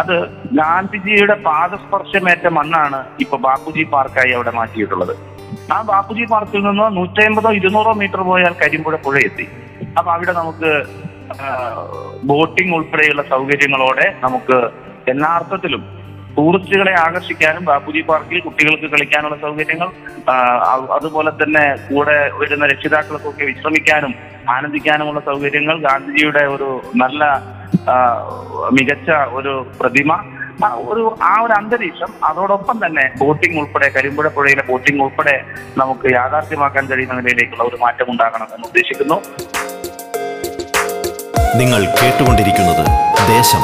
അത് 0.00 0.16
ഗാന്ധിജിയുടെ 0.60 1.34
പാദസ്പർശമേറ്റ 1.48 2.46
മണ്ണാണ് 2.46 3.00
ഇപ്പൊ 3.20 3.36
ബാപ്പുജി 3.46 3.82
പാർക്കായി 3.94 4.32
അവിടെ 4.32 4.50
മാറ്റിയിട്ടുള്ളത്. 4.50 5.14
ആ 5.74 5.82
ബാപ്പുജി 5.90 6.24
പാർക്കിൽ 6.32 6.62
നിന്ന് 6.68 6.86
നൂറ്റമ്പതോ 6.96 7.50
ഇരുന്നൂറോ 7.58 7.92
മീറ്റർ 8.02 8.22
പോയാൽ 8.30 8.54
കരിമ്പുഴ 8.62 8.96
പുഴ 9.04 9.16
അപ്പൊ 9.98 10.10
അവിടെ 10.12 10.32
നമുക്ക് 10.32 10.70
ബോട്ടിംഗ് 12.30 12.74
ഉൾപ്പെടെയുള്ള 12.76 13.22
സൗകര്യങ്ങളോടെ 13.34 14.06
നമുക്ക് 14.22 14.56
എല്ലാ 15.08 15.28
അർത്ഥത്തിലും 15.38 15.82
ടൂറിസ്റ്റുകളെ 16.36 16.92
ആകർഷിക്കാനും 17.04 17.64
ബാപ്പുജി 17.64 18.00
പാർക്കിൽ 18.00 18.38
കുട്ടികൾക്ക് 18.40 18.88
കളിക്കാനുള്ള 18.92 19.36
സൗകര്യങ്ങൾ 19.36 19.88
അതുപോലെ 20.96 21.30
തന്നെ 21.42 21.64
കൂടെ 21.88 22.14
വരുന്ന 22.40 22.66
രക്ഷിതാക്കൾക്കൊക്കെ 22.66 23.44
വിശ്രമിക്കാനും 23.44 24.12
ആനന്ദിക്കാനുമുള്ള 24.50 25.20
സൗകര്യങ്ങൾ 25.20 25.76
ഗാന്ധിജിയുടെ 25.78 26.44
ഒരു 26.54 26.68
നല്ല 26.94 27.24
മികച്ച 28.70 29.10
ഒരു 29.38 29.52
പ്രതിമ. 29.80 30.12
ഒരു 30.90 31.02
ആ 31.22 31.34
ഒരു 31.44 31.52
അന്തരീക്ഷം 31.52 32.10
അതോടൊപ്പം 32.24 32.76
തന്നെ 32.84 33.04
ബോട്ടിംഗ് 33.22 33.58
ഉൾപ്പെടെ 33.60 33.88
കരിമ്പുഴ 33.96 34.28
പുഴയിലെ 34.28 34.64
ബോട്ടിംഗ് 34.68 35.02
ഉൾപ്പെടെ 35.02 35.36
നമുക്ക് 35.76 36.08
യാഥാർത്ഥ്യമാക്കാൻ 36.12 36.86
കഴിയുന്ന 36.86 37.16
നിലയിലേക്കുള്ള 37.20 37.64
ഒരു 37.64 37.78
മാറ്റം 37.84 38.10
ഉണ്ടാകണം 38.10 38.48
എന്ന് 38.54 38.68
ഉദ്ദേശിക്കുന്നു. 38.68 39.18
നിങ്ങൾ 41.56 41.84
കേട്ടുകൊണ്ടിരിക്കുന്നത് 41.84 42.86
ദേശം. 43.28 43.60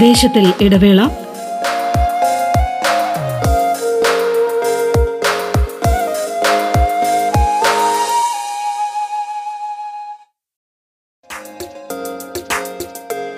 ദേശത്തിൽ 0.00 0.54
ഇടവേള. 0.60 1.08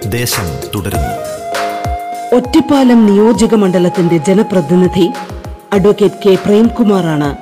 ദേശം 0.06 0.71
തുടരുന്നു. 0.75 1.23
ഒറ്റപ്പാലം 2.37 3.06
നിയോജക 3.06 3.54
മണ്ഡലത്തിന്റെ 3.54 4.16
ജനപ്രതിനിധി 4.16 5.11
അഡ്വക്കേറ്റ് 5.73 6.28
കെ 6.28 6.35
പ്രേംകുമാറാണ് 6.35 7.37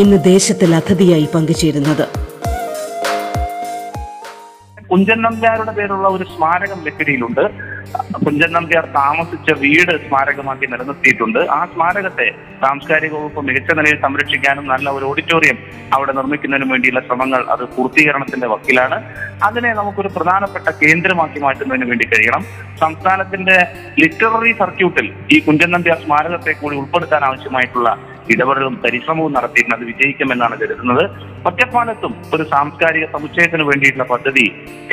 ഇന്ന് 0.00 0.24
ദേശത്തിൽ 0.24 0.74
അതിഥിയായി 0.74 1.28
പങ്കുചേരുന്നത്. 1.34 2.21
കുഞ്ചൻ 4.92 5.18
നമ്പ്യാരുടെ 5.24 5.72
പേരുള്ള 5.76 6.06
ഒരു 6.08 6.24
സ്മാരകം 6.30 6.78
ലക്കിടിയിലുണ്ട്. 6.86 7.44
കുഞ്ചൻ 8.24 8.50
നമ്പ്യാർ 8.56 8.84
താമസിച്ച 8.96 9.52
വീട് 9.62 9.92
സ്മാരകമാക്കി 10.04 10.66
നിലനിർത്തിയിട്ടുണ്ട്. 10.72 11.38
ആ 11.56 11.60
സ്മാരകത്തെ 11.72 12.26
സാംസ്കാരിക 12.62 13.12
വകുപ്പ് 13.14 13.40
മികച്ച 13.46 13.70
നിലയിൽ 13.78 13.98
സംരക്ഷിക്കാനും 14.04 14.66
നല്ല 14.72 14.90
ഒരു 14.90 15.04
ഓഡിറ്റോറിയം 15.10 15.58
അവിടെ 15.96 16.12
നിർമ്മിക്കുന്നതിനും 16.18 16.70
വേണ്ടിയുള്ള 16.74 17.00
ശ്രമങ്ങൾ 17.08 17.42
അത് 17.54 17.64
പൂർത്തീകരണത്തിന്റെ 17.76 18.50
വക്കിലാണ്. 18.54 18.98
അതിനെ 19.48 19.72
നമുക്കൊരു 19.80 20.12
പ്രധാനപ്പെട്ട 20.16 20.68
കേന്ദ്രമാക്കി 20.82 21.40
മാറ്റുന്നതിന് 21.46 21.88
വേണ്ടി 21.90 22.08
കഴിയണം. 22.12 22.44
സംസ്ഥാനത്തിന്റെ 22.84 23.58
ലിറ്റററി 24.02 24.52
സർക്യൂട്ടിൽ 24.62 25.08
ഈ 25.36 25.38
കുഞ്ചൻ 25.48 25.70
നമ്പ്യാർ 25.76 25.98
സ്മാരകത്തെ 26.06 26.54
കൂടി 26.62 26.76
ഉൾപ്പെടുത്താൻ 26.82 27.24
ആവശ്യമായിട്ടുള്ള 27.30 27.90
ഇടപെടലും 28.32 28.74
പരിശ്രമവും 28.84 29.32
നടത്തിയിട്ടുണ്ട് 29.36 29.76
അത് 29.76 29.84
വിജയിക്കുമെന്നാണ് 29.90 30.56
കരുതുന്നത്. 30.60 31.04
ഒറ്റപ്പാലത്തും 31.48 32.12
ഒരു 32.34 32.44
സാംസ്കാരിക 32.52 33.04
സമുച്ചയത്തിന് 33.14 33.62
വേണ്ടിയിട്ടുള്ള 33.62 34.06
പദ്ധതി 34.12 34.46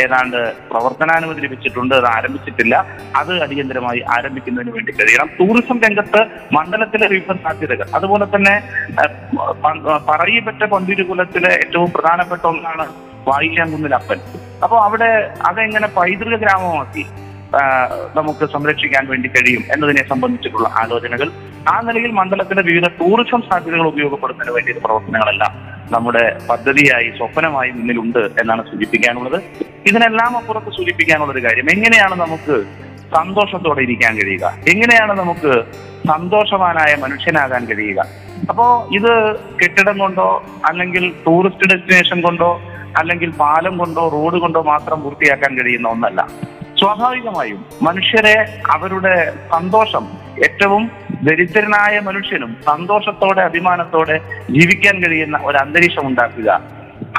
ഏതാണ്ട് 0.04 0.40
പ്രവർത്തനാനുമതി 0.72 1.42
ലഭിച്ചിട്ടുണ്ട് 1.46 1.96
അത് 2.00 2.08
ആരംഭിച്ചിട്ടില്ല. 2.16 2.76
അത് 3.22 3.34
അടിയന്തരമായി 3.44 4.02
ആരംഭിക്കുന്നതിന് 4.18 4.74
വേണ്ടി 4.78 4.92
കഴിയണം. 4.92 5.30
ടൂറിസം 5.40 5.80
രംഗത്ത് 5.88 6.24
മണ്ഡലത്തിലെ 6.58 7.08
വിവിധ 7.08 7.38
സാധ്യതകൾ. 7.46 7.88
അതുപോലെ 8.00 8.28
തന്നെ 8.36 8.56
പറയപ്പെട്ട 10.12 10.64
പന്തിരുകുലത്തിലെ 10.64 11.52
ഏറ്റവും 11.64 11.92
പ്രധാനപ്പെട്ട 11.92 12.46
ഒന്നാണ് 12.54 12.88
വായിക്കാൻ 13.30 13.94
അപ്പൻ. 13.94 14.20
അപ്പോൾ 14.64 14.80
അവിടെ 14.84 15.10
അതെങ്ങനെ 15.50 15.88
പൈതൃക 15.98 16.36
ഗ്രാമമാക്കി 16.36 17.06
നമുക്ക് 18.18 18.46
സംരക്ഷിക്കാൻ 18.54 19.08
വേണ്ടി 19.08 19.30
കഴിയും 19.30 19.64
എന്നതിനെ 19.74 20.04
സംബന്ധിച്ചിട്ടുള്ള 20.08 20.68
ആലോചനകൾ. 20.82 21.32
ആ 21.72 21.82
നിലയിൽ 21.82 22.12
മണ്ഡലത്തിന്റെ 22.12 22.64
വിവിധ 22.64 22.88
ടൂറിസം 22.88 23.42
സാധ്യതകൾ 23.42 23.88
ഉപയോഗപ്പെടുത്തുന്നതിന് 23.88 24.56
വേണ്ടിയ 24.56 24.74
പ്രവർത്തനങ്ങളെല്ലാം 24.86 25.54
നമ്മുടെ 25.92 26.40
പദ്ധതിയായി 26.50 27.10
സ്വപ്നമായി 27.18 27.72
മുന്നിലുണ്ട് 27.72 28.20
എന്നാണ് 28.20 28.72
സൂചിപ്പിക്കാനുള്ളത്. 28.72 29.42
ഇതിനെല്ലാം 29.86 30.38
അപ്പുറത്ത് 30.38 30.72
സൂചിപ്പിക്കാനുള്ള 30.78 31.32
ഒരു 31.32 31.44
കാര്യം 31.46 31.70
എങ്ങനെയാണ് 31.72 32.16
നമുക്ക് 32.16 32.64
സന്തോഷത്തോടെ 33.16 33.82
ഇരിക്കാൻ 33.82 34.16
കഴിയുക? 34.16 34.54
എങ്ങനെയാണ് 34.68 35.14
നമുക്ക് 35.20 35.64
സന്തോഷവാനായ 36.08 36.96
മനുഷ്യനാകാൻ 36.96 37.66
കഴിയുക? 37.66 38.06
അപ്പോ 38.50 38.90
ഇത് 38.96 39.36
കെട്ടിടം 39.64 39.98
കൊണ്ടോ 39.98 40.44
അല്ലെങ്കിൽ 40.66 41.14
ടൂറിസ്റ്റ് 41.28 41.70
ഡെസ്റ്റിനേഷൻ 41.74 42.22
കൊണ്ടോ 42.22 42.62
അല്ലെങ്കിൽ 42.98 43.32
പാലം 43.32 43.78
കൊണ്ടോ 43.78 44.08
റോഡ് 44.10 44.40
കൊണ്ടോ 44.40 44.62
മാത്രം 44.62 45.02
പൂർത്തിയാക്കാൻ 45.04 45.58
കഴിയുന്ന 45.60 45.88
ഒന്നല്ല. 45.88 46.28
സ്വാഭാവികമായും 46.80 47.62
മനുഷ്യരെ 47.88 48.36
അവരുടെ 48.76 49.16
സന്തോഷം 49.54 50.06
ഏറ്റവും 50.48 50.84
ദരിദ്രനായ 51.28 51.96
മനുഷ്യനും 52.08 52.52
സന്തോഷത്തോടെ 52.68 53.42
അഭിമാനത്തോടെ 53.50 54.18
ജീവിക്കാൻ 54.56 54.96
കഴിയുന്ന 55.04 55.38
ഒരു 55.48 55.58
അന്തരീക്ഷം 55.64 56.06
ഉണ്ടാക്കുക. 56.10 56.50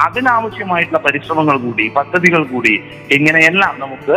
അതിനാവശ്യമായിട്ടുള്ള 0.07 1.01
പരിശ്രമങ്ങൾ 1.07 1.57
കൂടി 1.65 1.85
പദ്ധതികൾ 1.99 2.43
കൂടി 2.53 2.75
ഇങ്ങനെയെല്ലാം 3.17 3.75
നമുക്ക് 3.85 4.17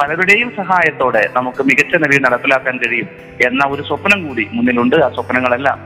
പലരുടെയും 0.00 0.48
സഹായത്തോടെ 0.60 1.22
നമുക്ക് 1.36 1.62
മികച്ച 1.68 1.94
നിലയിൽ 2.02 2.22
നടപ്പിലാക്കാൻ 2.26 2.76
കഴിയും 2.82 3.08
എന്ന 3.48 3.62
ഒരു 3.74 3.82
സ്വപ്നം 3.88 4.20
കൂടി 4.26 4.44
മുന്നിലുണ്ട്. 4.56 4.96
ആ 5.06 5.10
സ്വപ്നങ്ങളെല്ലാം 5.16 5.78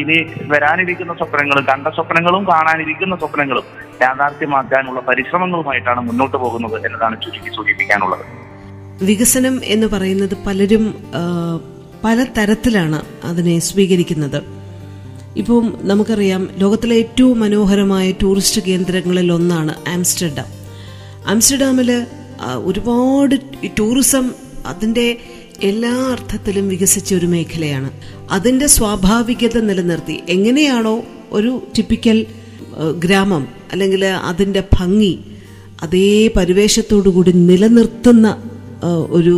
ഇനി 0.00 0.16
വരാനിരിക്കുന്ന 0.52 1.12
സ്വപ്നങ്ങളും 1.14 1.64
കണ്ട 1.70 1.86
സ്വപ്നങ്ങളും 1.96 2.44
കാണാനിരിക്കുന്ന 2.52 3.16
സ്വപ്നങ്ങളും 3.16 3.66
യാഥാർത്ഥ്യമാക്കാനുള്ള 4.02 5.00
പരിശ്രമങ്ങളുമായിട്ടാണ് 5.08 6.00
മുന്നോട്ട് 6.08 6.36
പോകുന്നത് 6.36 6.76
എന്നതാണ് 6.86 7.16
ചുരുക്കി 7.24 7.50
സൂചിപ്പിക്കാനുള്ളത്. 7.56 8.24
വികസനം 9.10 9.54
എന്ന് 9.74 9.86
പറയുന്നത് 9.86 10.34
പലരും 10.46 10.84
പല 12.04 12.24
തരത്തിലാണ് 12.38 12.98
അതിനെ 13.24 13.58
സ്വീകരിക്കുന്നത്. 13.58 14.40
ഇപ്പം 15.40 15.66
നമുക്കറിയാം 15.90 16.42
ലോകത്തിലെ 16.62 16.96
ഏറ്റവും 17.02 17.36
മനോഹരമായ 17.40 18.06
ടൂറിസ്റ്റ് 18.22 18.62
കേന്ദ്രങ്ങളിൽ 18.68 19.28
ഒന്നാണ് 19.32 19.74
ആംസ്റ്റർഡാം. 19.94 20.48
ആംസ്റ്റർഡാമിൽ 21.32 21.90
ഒരുപാട് 22.68 23.34
ടൂറിസം 23.78 24.26
അതിന്റെ 24.72 25.06
എല്ലാ 25.62 25.90
അർത്ഥത്തിലും 26.12 26.68
വികസിച്ച 26.68 27.14
ഒരു 27.14 27.26
മേഖലയാണ്. 27.26 27.90
അതിന്റെ 28.30 28.66
സ്വാഭാവികത 28.66 29.56
നിലനിർത്തി. 29.60 30.16
എങ്ങനെയാണോ 30.28 30.94
ഒരു 31.30 31.62
ടിപ്പിക്കൽ 31.76 32.18
ഗ്രാമം 32.98 33.48
അല്ലെങ്കിൽ 33.72 34.04
അതിന്റെ 34.04 34.62
ഭംഗി 34.72 35.14
അതേ 35.82 36.30
കൂടി 37.10 37.32
നിലനിർത്തുന്ന 37.32 38.28
ഒരു 39.18 39.36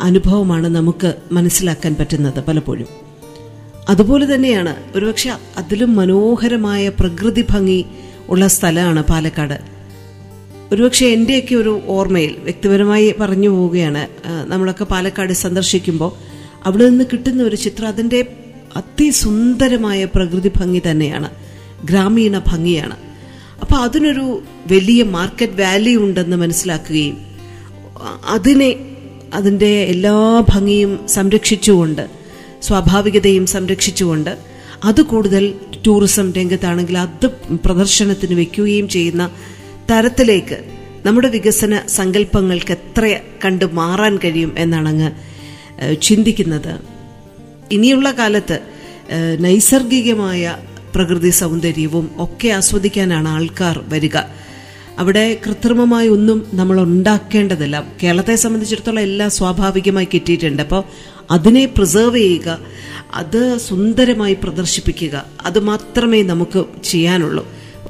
അനുഭവമാണ് 0.00 0.68
നമുക്ക് 0.68 1.14
മനസ്സിലാക്കാൻ 1.32 1.94
പറ്റുന്നത് 1.94 2.40
പലപ്പോഴും. 2.44 2.88
അതുപോലെ 3.88 4.34
തന്നെയാണ് 4.34 4.76
ഒരുപക്ഷെ 4.94 5.30
അതിലും 5.56 5.90
മനോഹരമായ 5.96 6.88
പ്രകൃതി 6.88 7.44
ഭംഗി 7.50 7.80
ഉള്ള 8.28 8.46
സ്ഥലമാണ് 8.48 9.02
പാലക്കാട്. 9.04 9.75
ഒരുപക്ഷെ 10.72 11.06
എന്റെയൊക്കെ 11.06 11.54
ഒരു 11.54 11.80
ഓർമ്മയിൽ 11.86 12.36
വ്യക്തിപരമായി 12.42 13.14
പറഞ്ഞു 13.20 13.48
പോവുകയാണ്. 13.48 14.08
നമ്മളൊക്കെ 14.46 14.84
പാലക്കാട് 14.84 15.32
സന്ദർശിക്കുമ്പോൾ 15.32 16.12
അവിടെ 16.66 16.88
നിന്ന് 16.88 17.04
കിട്ടുന്ന 17.12 17.42
ഒരു 17.42 17.56
ചിത്രം 17.56 17.88
അതിന്റെ 17.88 18.26
അതിസുന്ദരമായ 18.76 20.04
പ്രകൃതി 20.04 20.50
ഭംഗി 20.56 20.82
തന്നെയാണ്. 20.90 21.30
ഗ്രാമീണ 21.84 22.38
ഭംഗിയാണ്. 22.38 22.96
അപ്പോൾ 23.62 23.76
അതിനൊരു 23.76 24.42
വലിയ 24.72 25.02
മാർക്കറ്റ് 25.02 25.60
വാല്യൂ 25.62 26.04
ഉണ്ടെന്ന് 26.04 26.36
മനസ്സിലാക്കുകയും 26.36 27.16
അതിനെ 28.28 28.70
അതിന്റെ 29.34 29.70
എല്ലാ 29.82 30.44
ഭംഗിയും 30.48 30.92
സംരക്ഷിച്ചുകൊണ്ട് 31.08 32.04
സ്വാഭാവികതയും 32.62 33.46
സംരക്ഷിച്ചുകൊണ്ട് 33.46 34.32
അത് 34.84 35.02
കൂടുതൽ 35.02 35.54
ടൂറിസം 35.86 36.32
രംഗത്താണെങ്കിൽ 36.32 36.98
അത് 36.98 37.26
പ്രദർശനത്തിന് 37.64 38.34
വെക്കുകയും 38.40 38.88
ചെയ്യുന്ന 38.88 39.30
തരത്തിലേക്ക് 39.90 40.58
നമ്മുടെ 41.06 41.28
വികസന 41.28 41.80
സങ്കല്പങ്ങൾക്ക് 41.86 42.72
എത്ര 42.72 43.20
കണ്ട് 43.44 43.64
മാറാൻ 43.72 44.14
കഴിയും 44.24 44.54
എന്നാണ് 44.58 44.88
അങ്ങ് 44.88 45.10
ചിന്തിക്കുന്നത്. 46.02 46.72
ഇനിയുള്ള 47.72 48.10
കാലത്ത് 48.10 48.56
നൈസർഗികമായ 49.40 50.56
പ്രകൃതി 50.94 51.30
സൗന്ദര്യവും 51.30 52.06
ഒക്കെ 52.18 52.48
ആസ്വദിക്കാനാണ് 52.48 53.28
ആൾക്കാർ 53.28 53.84
വരിക. 53.88 54.16
അവിടെ 54.98 55.24
കൃത്രിമമായി 55.46 56.08
ഒന്നും 56.08 56.38
നമ്മൾ 56.54 56.80
ഉണ്ടാക്കേണ്ടതില്ല. 56.80 57.76
കേരളത്തെ 58.02 58.34
സംബന്ധിച്ചിടത്തോളം 58.34 59.00
എല്ലാം 59.00 59.30
സ്വാഭാവികമായി 59.30 60.08
കിട്ടിയിട്ടുണ്ട്. 60.14 60.62
അപ്പോൾ 60.62 60.82
അതിനെ 61.30 61.64
പ്രിസേർവ് 61.66 62.18
ചെയ്യുക 62.18 62.58
അത് 63.14 63.58
സുന്ദരമായി 63.58 64.36
പ്രദർശിപ്പിക്കുക 64.42 65.26
അത് 65.44 65.58
മാത്രമേ 65.70 66.22
നമുക്ക് 66.22 66.64
ചെയ്യാനുള്ളൂ. 66.84 67.46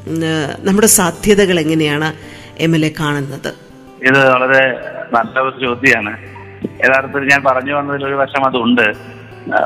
നമ്മുടെ 0.07 0.87
സാധ്യതകൾ 0.87 1.61
എങ്ങനെയാണ് 1.61 2.15
എം 2.59 2.77
എൽ 2.77 2.87
എ 2.87 2.91
കാണുന്നത്? 3.01 3.55
ഇത് 4.07 4.31
വളരെ 4.31 4.63
നല്ല 5.13 5.41
ഒരു 5.41 5.61
ചോദ്യമാണ് 5.61 6.13
യഥാർത്ഥത്തിൽ 6.85 7.29
ഞാൻ 7.29 7.43
പറഞ്ഞു 7.47 7.75
വന്നതിൽ 7.75 8.05
ഒരു 8.05 8.15
വശം 8.15 8.47
അതുണ്ട്. 8.47 9.17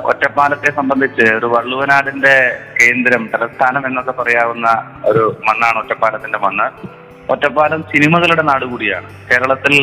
ഒറ്റപ്പാലത്തെ 0.05 0.71
സംബന്ധിച്ച് 0.71 1.35
ഒരു 1.35 1.47
വള്ളുവനാടിന്റെ 1.47 2.59
കേന്ദ്രം 2.81 3.31
തലസ്ഥാനം 3.35 3.87
എന്നൊക്കെ 3.87 4.13
പറയാവുന്ന 4.13 4.99
ഒരു 5.05 5.37
മണ്ണാണ് 5.49 5.79
ഒറ്റപ്പാലത്തിന്റെ 5.79 6.39
മണ്ണ്. 6.39 6.69
ഒറ്റപ്പാലം 7.31 7.83
സിനിമകളുടെ 7.83 8.43
നാട് 8.43 8.65
കൂടിയാണ്. 8.65 9.11
കേരളത്തിൽ 9.31 9.75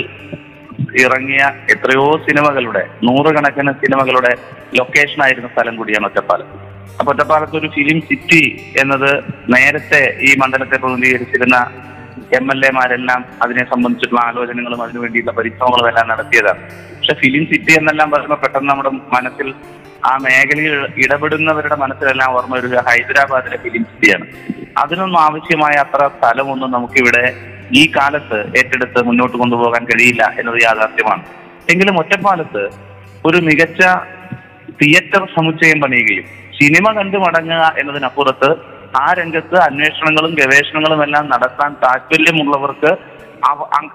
ഇറങ്ങിയ 1.05 1.51
എത്രയോ 1.69 2.17
സിനിമകളുടെ 2.29 2.87
നൂറുകണക്കിന് 3.03 3.71
സിനിമകളുടെ 3.71 4.37
ലൊക്കേഷൻ 4.79 5.23
ആയിരുന്ന 5.23 5.47
സ്ഥലം 5.47 5.75
കൂടിയാണ് 5.75 6.05
ഒറ്റപ്പാലം. 6.05 6.66
ഒറ്റപ്പാലത്ത് 7.09 7.55
ഒരു 7.57 7.67
ഫിലിം 7.67 8.01
സിറ്റി 8.01 8.43
എന്നത് 8.81 9.11
നേരത്തെ 9.55 10.01
ഈ 10.21 10.31
മണ്ഡലത്തെ 10.37 10.77
പ്രതിനിധീകരിച്ചിരുന്ന 10.77 11.57
എം 12.37 12.45
എൽ 12.51 12.61
എമാരെല്ലാം 12.65 13.25
അതിനെ 13.43 13.63
സംബന്ധിച്ചിട്ടുള്ള 13.71 14.21
ആലോചനകളും 14.29 14.81
അതിനു 14.83 14.99
വേണ്ടിയിട്ടുള്ള 14.99 15.37
പരിശ്രമങ്ങളും 15.37 15.87
എല്ലാം 15.89 16.07
നടത്തിയതാണ്. 16.07 16.61
പക്ഷെ 16.95 17.13
ഫിലിം 17.13 17.43
സിറ്റി 17.51 17.71
എന്നെല്ലാം 17.79 18.11
പറയുമ്പോൾ 18.11 18.39
പെട്ടെന്ന് 18.43 18.69
നമ്മുടെ 18.69 18.91
മനസ്സിൽ 19.15 19.53
ആ 20.05 20.17
മേഖലയിൽ 20.23 20.75
ഇടപെടുന്നവരുടെ 21.03 21.75
മനസ്സിലെല്ലാം 21.75 22.33
ഓർമ്മ 22.37 22.55
വരിക 22.55 22.81
ഹൈദരാബാദിലെ 22.87 23.57
ഫിലിം 23.57 23.83
സിറ്റിയാണ്. 23.83 24.25
അതിനൊന്നും 24.77 25.19
ആവശ്യമായ 25.21 25.75
അത്ര 25.85 26.09
സ്ഥലമൊന്നും 26.17 26.71
നമുക്കിവിടെ 26.71 27.23
ഈ 27.71 27.83
കാലത്ത് 27.95 28.39
ഏറ്റെടുത്ത് 28.59 28.99
മുന്നോട്ട് 29.07 29.37
കൊണ്ടുപോകാൻ 29.37 29.83
കഴിയില്ല 29.85 30.23
എന്നത് 30.39 30.59
യാഥാർത്ഥ്യമാണ്. 30.63 31.23
എങ്കിലും 31.71 31.95
ഒറ്റപ്പാലത്ത് 31.99 32.63
ഒരു 33.25 33.37
മികച്ച 33.37 33.81
തിയേറ്റർ 34.81 35.23
സമുച്ചയം 35.37 35.81
പണിയുകയും 35.81 36.27
സിനിമ 36.61 36.91
കണ്ടു 36.91 37.17
മടങ്ങുക 37.17 37.63
എന്നതിനപ്പുറത്ത് 37.79 38.49
ആ 38.99 39.13
രംഗത്ത് 39.13 39.57
അന്വേഷണങ്ങളും 39.59 40.33
ഗവേഷണങ്ങളും 40.35 41.01
എല്ലാം 41.03 41.25
നടത്താൻ 41.29 41.71
താല്പര്യമുള്ളവർക്ക് 41.83 42.91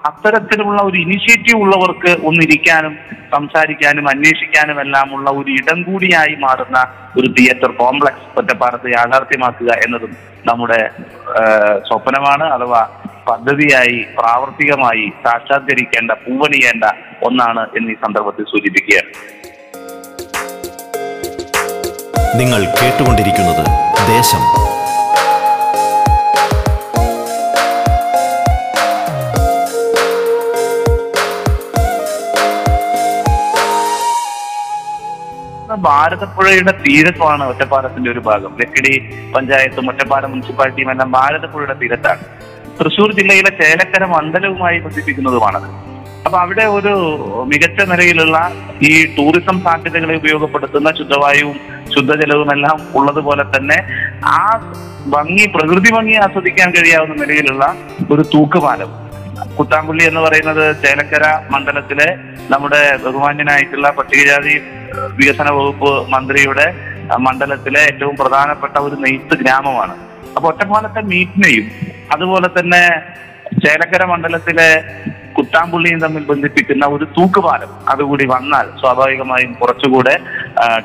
അത്തരത്തിലുള്ള 0.07 0.81
ഒരു 0.81 0.97
ഇനിഷ്യേറ്റീവ് 0.97 1.61
ഉള്ളവർക്ക് 1.61 2.11
ഒന്നിരിക്കാനും 2.27 2.93
സംസാരിക്കാനും 3.33 4.05
അന്വേഷിക്കാനും 4.09 4.77
എല്ലാം 4.81 5.07
ഉള്ള 5.15 5.29
ഒരു 5.31 5.51
ഇടം 5.51 5.83
കൂടിയായി 5.83 6.35
മാറുന്ന 6.35 6.79
ഒരു 7.19 7.27
തിയേറ്റർ 7.27 7.71
കോംപ്ലക്സ് 7.71 8.27
ഒറ്റപ്പാലത്ത് 8.39 8.89
യാഥാർത്ഥ്യമാക്കുക 8.89 9.71
എന്നതും 9.85 10.13
നമ്മുടെ 10.47 10.81
സ്വപ്നമാണ് 11.89 12.47
അഥവാ 12.47 12.81
പദ്ധതിയായി 13.27 13.99
പ്രാവർത്തികമായി 14.17 15.05
സാക്ഷാത്കരിക്കേണ്ട 15.25 16.11
പൂവണിയേണ്ട 16.11 16.85
ഒന്നാണ് 17.23 17.63
എന്ന് 17.77 17.95
സന്ദർഭത്തിൽ 18.05 18.45
സൂചിപ്പിക്കുകയാണ്. 18.53 19.11
നിങ്ങൾ 22.35 22.61
കേട്ടുകൊണ്ടിരിക്കുന്നത് 22.65 23.65
ദേശം. 24.07 24.43
ഭാരതപ്പുഴയുടെ 35.75 36.71
തീരത്താണ് 36.71 37.43
ഒറ്റപ്പാലത്തിന്റെ 37.43 38.11
ഒരു 38.11 38.19
ഭാഗം. 38.19 38.57
ലക്കിടി 38.59 39.15
പഞ്ചായത്തും 39.35 39.89
ഒറ്റപ്പാലം 39.89 40.31
മുനിസിപ്പാലിറ്റിയും 40.31 40.91
എല്ലാം 40.91 41.11
ഭാരതപ്പുഴയുടെ 41.11 41.73
തീരത്താണ്. 41.73 42.19
തൃശൂർ 42.79 43.13
ജില്ലയിലെ 43.13 43.49
ചേലക്കര 43.49 44.05
മണ്ഡലവുമായി 44.05 44.79
ബന്ധിപ്പിക്കുന്നതുമാണത്. 44.79 45.93
അപ്പൊ 46.25 46.37
അവിടെ 46.39 46.63
ഒരു 46.63 46.93
മികച്ച 47.47 47.83
നിലയിലുള്ള 47.83 48.51
ഈ 48.81 49.15
ടൂറിസം 49.15 49.61
സാധ്യതകളെ 49.63 50.15
ഉപയോഗപ്പെടുത്തുന്ന 50.15 50.91
ശുദ്ധവായുവും 50.97 51.82
ശുദ്ധജലവും 51.95 52.49
എല്ലാം 52.55 52.77
ഉള്ളതുപോലെ 52.99 53.43
തന്നെ 53.55 53.77
ആ 54.35 54.39
ഭംഗി 55.15 55.45
പ്രകൃതി 55.55 55.89
ഭംഗി 55.95 56.15
ആസ്വദിക്കാൻ 56.25 56.69
കഴിയാവുന്ന 56.75 57.15
നിലയിലുള്ള 57.21 57.63
ഒരു 58.13 58.23
തൂക്കുപാലം. 58.33 58.91
കുത്താമ്പുള്ളി 59.57 60.03
എന്ന് 60.09 60.21
പറയുന്നത് 60.25 60.63
ചേലക്കര 60.83 61.25
മണ്ഡലത്തിലെ 61.53 62.07
നമ്മുടെ 62.53 62.81
ബഹുമാന്യനായിട്ടുള്ള 63.05 63.87
പട്ടികജാതി 63.97 64.55
വികസന 65.19 65.49
വകുപ്പ് 65.57 65.91
മന്ത്രിയുടെ 66.13 66.67
മണ്ഡലത്തിലെ 67.25 67.81
ഏറ്റവും 67.89 68.15
പ്രധാനപ്പെട്ട 68.21 68.75
ഒരു 68.87 68.95
നെയ്ത്ത് 69.03 69.35
ഗ്രാമമാണ്. 69.41 69.95
അപ്പൊ 70.35 70.45
ഒറ്റപ്പാലത്തെ 70.51 71.01
മീറ്റിനെയും 71.11 71.65
അതുപോലെ 72.15 72.47
തന്നെ 72.59 72.83
ചേലക്കര 73.63 74.03
മണ്ഡലത്തിലെ 74.05 74.69
കുത്താമ്പുള്ളിയും 75.35 75.99
തമ്മിൽ 76.03 76.23
ബന്ധിപ്പിക്കുന്ന 76.23 76.85
ഒരു 76.85 77.05
തൂക്കുപാലം 77.15 77.71
അതുകൂടി 77.91 78.25
വന്നാൽ 78.25 78.65
സ്വാഭാവികമായും 78.81 79.51
കുറച്ചുകൂടെ 79.53 80.13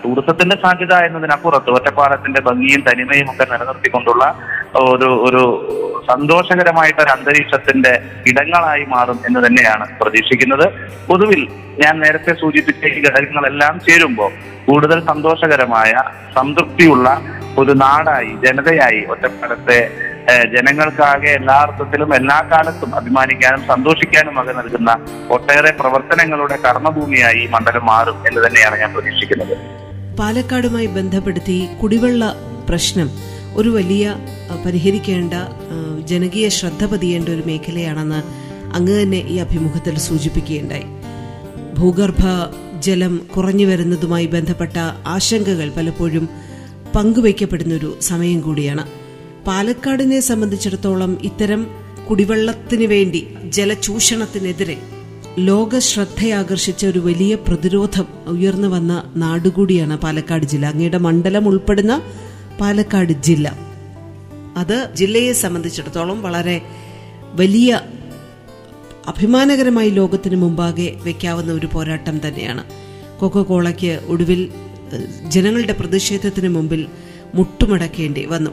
ടൂറിസത്തിന്റെ 0.02 0.56
സാധ്യത 0.62 0.94
എന്നതിനപ്പുറത്ത് 0.98 1.70
ഒറ്റപ്പാലത്തിന്റെ 1.70 2.40
ഭംഗിയും 2.40 2.82
തനിമയും 2.88 3.28
ഒക്കെ 3.32 3.46
നിലനിർത്തിക്കൊണ്ടുള്ള 3.50 4.24
ഒരു 4.84 5.08
ഒരു 5.26 5.42
സന്തോഷകരമായിട്ടൊരു 6.08 7.10
അന്തരീക്ഷത്തിന്റെ 7.10 7.92
ഇടങ്ങളായി 8.26 8.84
മാറും 8.84 9.18
എന്ന് 9.28 9.40
തന്നെയാണ് 9.46 9.86
പ്രതീക്ഷിക്കുന്നത്. 10.00 10.66
പൊതുവിൽ 11.08 11.42
ഞാൻ 11.82 11.94
നേരത്തെ 12.00 12.32
സൂചിപ്പിച്ച 12.34 12.84
ഈ 12.88 13.00
ഘടകങ്ങളെല്ലാം 13.04 13.74
ചേരുമ്പോൾ 13.78 14.30
കൂടുതൽ 14.66 14.98
സന്തോഷകരമായ 15.06 15.92
സംതൃപ്തിയുള്ള 16.34 17.08
ഒരു 17.58 17.72
നാടായി 17.82 18.32
ജനതയായി 18.44 19.00
ഒറ്റപ്പാലത്തെ 19.04 19.78
ജനങ്ങൾക്കാകെ 20.28 21.30
എല്ലാ 21.30 21.54
അർത്ഥത്തിലും 21.54 22.14
എല്ലാ 22.14 22.38
കാലത്തും 22.52 22.94
അഭിമാനിക്കാനും 22.94 23.62
സന്തോഷിക്കാനും 23.66 24.40
ഒക്കെ 24.40 24.52
നൽകുന്ന 24.52 24.90
ഒട്ടേറെ 25.30 25.70
പ്രവർത്തനങ്ങളുടെ 25.70 26.56
കർമ്മഭൂമിയായി 26.56 27.40
ഈ 27.44 27.46
മണ്ഡലം 27.46 27.86
മാറും 27.86 28.18
എന്ന് 28.28 28.46
തന്നെയാണ് 28.46 28.80
ഞാൻ 28.80 28.92
പ്രതീക്ഷിക്കുന്നത്. 28.94 29.54
പാലക്കാടുമായി 30.18 30.86
ബന്ധപ്പെടുത്തി 30.86 31.68
കുടിവെള്ള 31.82 32.36
പ്രശ്നം 32.68 33.10
ഒരു 33.54 33.68
വലിയ 33.68 34.14
പരിഹരിക്കേണ്ട 34.66 35.34
ജനകീയ 36.04 36.48
ശ്രദ്ധ 36.48 36.84
പതിയേണ്ട 36.84 37.28
ഒരു 37.28 37.42
മേഖലയാണെന്ന് 37.46 38.20
അങ്ങ് 38.76 39.02
തന്നെ 39.02 39.16
ഈ 39.16 39.36
അഭിമുഖത്തിൽ 39.38 39.98
സൂചിപ്പിക്കുകയുണ്ടായി. 39.98 40.86
ഭൂഗർഭ 41.78 42.24
ജലം 42.78 43.14
കുറഞ്ഞു 43.36 43.66
വരുന്നതുമായി 43.66 44.26
ബന്ധപ്പെട്ട 44.26 44.76
ആശങ്കകൾ 45.06 45.68
പലപ്പോഴും 45.76 46.28
പങ്കുവയ്ക്കപ്പെടുന്ന 46.96 47.74
ഒരു 47.74 47.90
സമയം 48.00 48.40
കൂടിയാണ്. 48.40 48.84
പാലക്കാടിനെ 49.46 50.20
സംബന്ധിച്ചിടത്തോളം 50.20 51.18
ഇത്തരം 51.22 51.66
കുടിവെള്ളത്തിന് 52.10 52.84
വേണ്ടി 52.84 53.26
ജലചൂഷണത്തിനെതിരെ 53.44 54.78
ലോക 55.38 55.78
ശ്രദ്ധയാകർഷിച്ച 55.78 56.86
ഒരു 56.86 56.98
വലിയ 56.98 57.34
പ്രതിരോധം 57.34 58.06
ഉയർന്നു 58.26 58.68
വന്ന 58.68 59.12
നാടുകൂടിയാണ് 59.16 59.96
പാലക്കാട് 59.96 60.46
ജില്ല. 60.46 60.66
അങ്ങയുടെ 60.66 60.98
മണ്ഡലം 60.98 61.48
ഉൾപ്പെടുന്ന 61.48 62.02
പാലക്കാട് 62.60 63.12
ജില്ല. 63.12 63.56
അത് 64.56 64.90
ജില്ലയെ 64.94 65.32
സംബന്ധിച്ചിടത്തോളം 65.32 66.22
വളരെ 66.22 66.62
വലിയ 67.34 67.80
അഭിമാനകരമായി 69.08 69.90
ലോകത്തിന് 69.90 70.36
മുമ്പാകെ 70.36 70.96
വെക്കാവുന്ന 71.04 71.52
ഒരു 71.52 71.66
പോരാട്ടം 71.66 72.28
തന്നെയാണ്. 72.28 72.64
കൊക്കോ 73.20 73.42
കോളയ്ക്ക് 73.42 74.00
ഒടുവിൽ 74.08 74.52
ജനങ്ങളുടെ 75.26 75.72
പ്രതിഷേധത്തിന് 75.72 76.48
മുമ്പിൽ 76.48 76.86
മുട്ടുമടക്കേണ്ടി 77.34 78.24
വന്നു. 78.24 78.50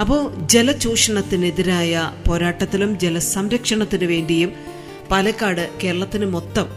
അപ്പോൾ 0.00 0.46
ജലചൂഷണത്തിനെതിരായ 0.46 2.12
പോരാട്ടത്തിലും 2.26 2.98
ജലസംരക്ഷണത്തിനു 2.98 4.06
വേണ്ടിയും 4.06 4.52
പാലക്കാട് 5.10 5.70
കേരളത്തിന് 5.84 6.26
മൊത്തം 6.26 6.68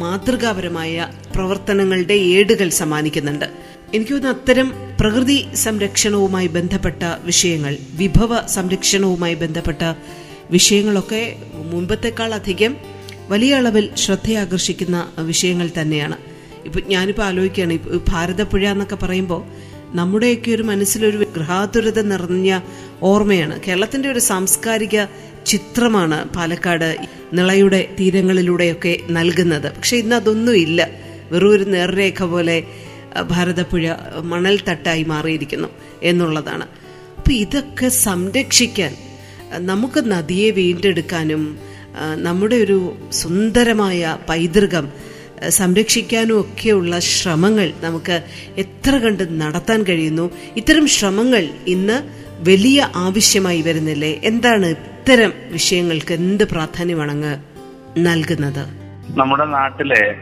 മാതൃകാപരമായ 0.00 0.94
പ്രവർത്തനങ്ങളുടെ 1.34 2.14
ഏടുകൾ 2.14 2.68
സമ്മാനിക്കുന്നുണ്ട്. 2.68 3.46
എനിക്ക് 3.94 4.12
തോന്നുന്നു 4.12 4.38
അത്തരം 4.38 4.68
പ്രകൃതി 5.00 5.38
സംരക്ഷണവുമായി 5.54 6.46
ബന്ധപ്പെട്ട 6.46 7.02
വിഷയങ്ങൾ 7.24 7.76
വിഭവ 7.92 8.46
സംരക്ഷണവുമായി 8.46 9.34
ബന്ധപ്പെട്ട 9.34 9.82
വിഷയങ്ങളൊക്കെ 10.50 11.36
മുൻപത്തെക്കാൾ 11.72 12.34
അധികം 12.34 12.76
വലിയ 13.28 13.54
അളവിൽ 13.54 13.94
ശ്രദ്ധയാകർഷിക്കുന്ന 13.94 14.98
വിഷയങ്ങൾ 15.18 15.70
തന്നെയാണ്. 15.80 16.16
ഇപ്പം 16.66 16.82
ഞാനിപ്പോൾ 16.86 17.22
ആലോചിക്കുകയാണ് 17.22 17.72
ഇപ്പൊ 17.72 17.98
ഭാരതപ്പുഴ 18.08 18.64
എന്നൊക്കെ 18.68 18.96
പറയുമ്പോൾ 18.96 19.42
നമ്മുടെയൊക്കെ 19.94 20.50
ഒരു 20.50 20.62
മനസ്സിലൊരു 20.62 21.16
ഗൃഹാതുരത 21.16 22.00
നിറഞ്ഞ 22.02 22.60
ഓർമ്മയാണ്. 23.02 23.60
കേരളത്തിന്റെ 23.60 24.08
ഒരു 24.08 24.18
സാംസ്കാരിക 24.18 25.04
ചിത്രമാണ് 25.46 26.28
പാലക്കാട് 26.28 26.96
നിളയുടെ 27.32 27.94
തീരങ്ങളിലൂടെയൊക്കെ 28.00 28.98
നൽകുന്നത്. 29.10 29.76
പക്ഷെ 29.76 29.96
ഇന്ന് 29.96 30.16
അതൊന്നും 30.16 30.56
ഇല്ല. 30.56 30.88
വെറും 31.32 31.50
ഒരു 31.50 31.64
നേർരേഖ 31.64 32.22
പോലെ 32.22 32.62
ഭാരതപ്പുഴ 33.30 33.84
മണൽ 34.22 34.60
തട്ടായി 34.68 35.02
മാറിയിരിക്കുന്നു 35.02 35.68
എന്നുള്ളതാണ്. 36.02 36.66
അപ്പം 37.18 37.32
ഇതൊക്കെ 37.32 37.88
സംരക്ഷിക്കാൻ 37.88 38.96
നമുക്ക് 39.66 40.10
നദിയെ 40.12 40.50
വീണ്ടെടുക്കാനും 40.50 41.58
നമ്മുടെ 42.16 42.56
ഒരു 42.56 42.96
സുന്ദരമായ 43.12 44.18
പൈതൃകം 44.28 44.88
സംരക്ഷിക്കാനും 45.48 46.40
ഒക്കെയുള്ള 46.40 46.98
ശ്രമങ്ങൾ 46.98 47.72
നമുക്ക് 47.84 48.22
എത്ര 48.58 48.90
കണ്ട് 48.90 49.40
നടത്താൻ 49.40 49.82
കഴിയുന്നു? 49.82 50.30
ഇത്തരം 50.56 50.86
ശ്രമങ്ങൾ 50.86 51.48
ഇന്ന് 51.66 52.02
വലിയ 52.50 52.88
ആവശ്യമായി 52.96 53.62
വരുന്നില്ലേ? 53.62 54.20
എന്താണ് 54.24 54.66
ഇത്തരം 54.66 55.32
വിഷയങ്ങൾക്ക് 55.52 56.14
എന്ത് 56.14 56.44
പ്രാധാന്യമാണ് 56.44 57.10
അങ്ങ് 57.10 57.38
നൽകുന്നത്? 57.98 58.80
നമ്മുടെ 59.18 59.44
നാട്ടിലെ 59.44 60.16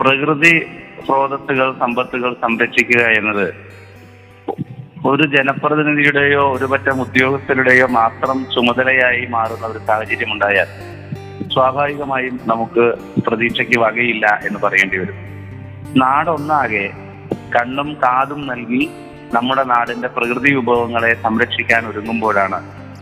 പ്രകൃതി 0.00 0.60
സ്രോതസ്സുകൾ 1.06 1.78
സമ്പത്തുകൾ 1.78 2.34
സംരക്ഷിക്കുക 2.34 3.02
എന്നത് 3.04 3.72
ഒരു 5.06 5.22
ജനപ്രതിനിധിയുടെയോ 5.22 6.52
ഒരു 6.52 6.64
പറ്റം 6.64 7.00
ഉദ്യോഗസ്ഥരുടെയോ 7.00 7.86
മാത്രം 7.86 8.46
ചുമതലയായി 8.54 9.26
മാറുന്ന 9.26 9.66
ഒരു 9.66 9.78
സാഹചര്യം 9.78 10.32
ഉണ്ടായാൽ 10.32 10.91
സ്വാഭാവികമായും 11.52 12.36
നമുക്ക് 12.50 12.84
പ്രതീക്ഷയ്ക്ക് 13.26 13.78
വകയില്ല 13.84 14.26
എന്ന് 14.46 14.58
പറയേണ്ടി 14.64 14.98
വരും. 15.02 15.18
നാടൊന്നാകെ 16.02 16.86
കണ്ണും 17.54 17.88
കാതും 18.04 18.40
നൽകി 18.50 18.82
നമ്മുടെ 19.34 19.64
നാടിന്റെ 19.72 20.08
പ്രകൃതി 20.16 20.50
വിഭവങ്ങളെ 20.54 21.10
സംരക്ഷിക്കാൻ 21.24 21.82
ഒരുങ്ങുമ്പോഴാണ് 21.90 22.58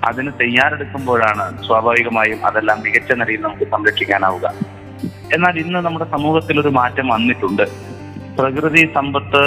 അതിന് 0.09 0.31
തയ്യാറെടുക്കുമ്പോഴാണ് 0.41 1.47
സ്വാഭാവികമായും 1.67 2.41
അതെല്ലാം 2.49 2.79
മികച്ച 2.85 3.13
നിലയിൽ 3.21 3.41
നമുക്ക് 3.47 3.67
സംരക്ഷിക്കാനാവുക. 3.75 4.47
എന്നാൽ 5.35 5.57
ഇന്ന് 5.63 5.81
നമ്മുടെ 5.87 6.07
സമൂഹത്തിൽ 6.15 6.57
ഒരു 6.61 6.71
മാറ്റം 6.79 7.07
വന്നിട്ടുണ്ട്. 7.09 7.65
പ്രകൃതി 8.39 8.83
സമ്പത്ത് 8.95 9.43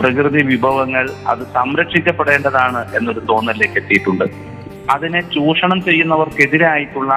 പ്രകൃതി 0.00 0.40
വിഭവങ്ങൾ 0.42 1.04
അത് 1.32 1.42
സംരക്ഷിക്കപ്പെടേണ്ടതാണ് 1.56 2.80
എന്നൊരു 2.96 3.22
തോന്നലിലേക്ക് 3.30 3.78
എത്തിയിട്ടുണ്ട്. 3.82 4.26
അതിനെ 4.94 5.20
ചൂഷണം 5.34 5.78
ചെയ്യുന്നവർക്കെതിരായിട്ടുള്ള 5.88 7.12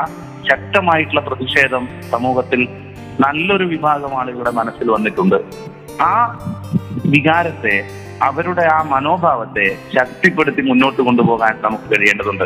ശക്തമായിട്ടുള്ള 0.50 1.22
പ്രതിഷേധം 1.22 1.88
സമൂഹത്തിൽ 2.12 2.68
നല്ലൊരു 3.20 3.64
വിഭാഗം 3.64 4.20
ആളുകളുടെ 4.20 4.52
മനസ്സിൽ 4.52 4.92
വന്നിട്ടുണ്ട്. 4.92 5.36
ആ 6.02 6.40
വികാരത്തെ 7.06 7.84
അവരുടെ 8.22 8.68
ആ 8.74 8.82
മനോഭാവത്തെ 8.82 9.76
ശക്തിപ്പെടുത്തി 9.98 10.62
മുന്നോട്ട് 10.62 11.02
കൊണ്ടുപോകാൻ 11.02 11.56
നമുക്ക് 11.62 11.84
കഴിയേണ്ടതുണ്ട്. 11.84 12.44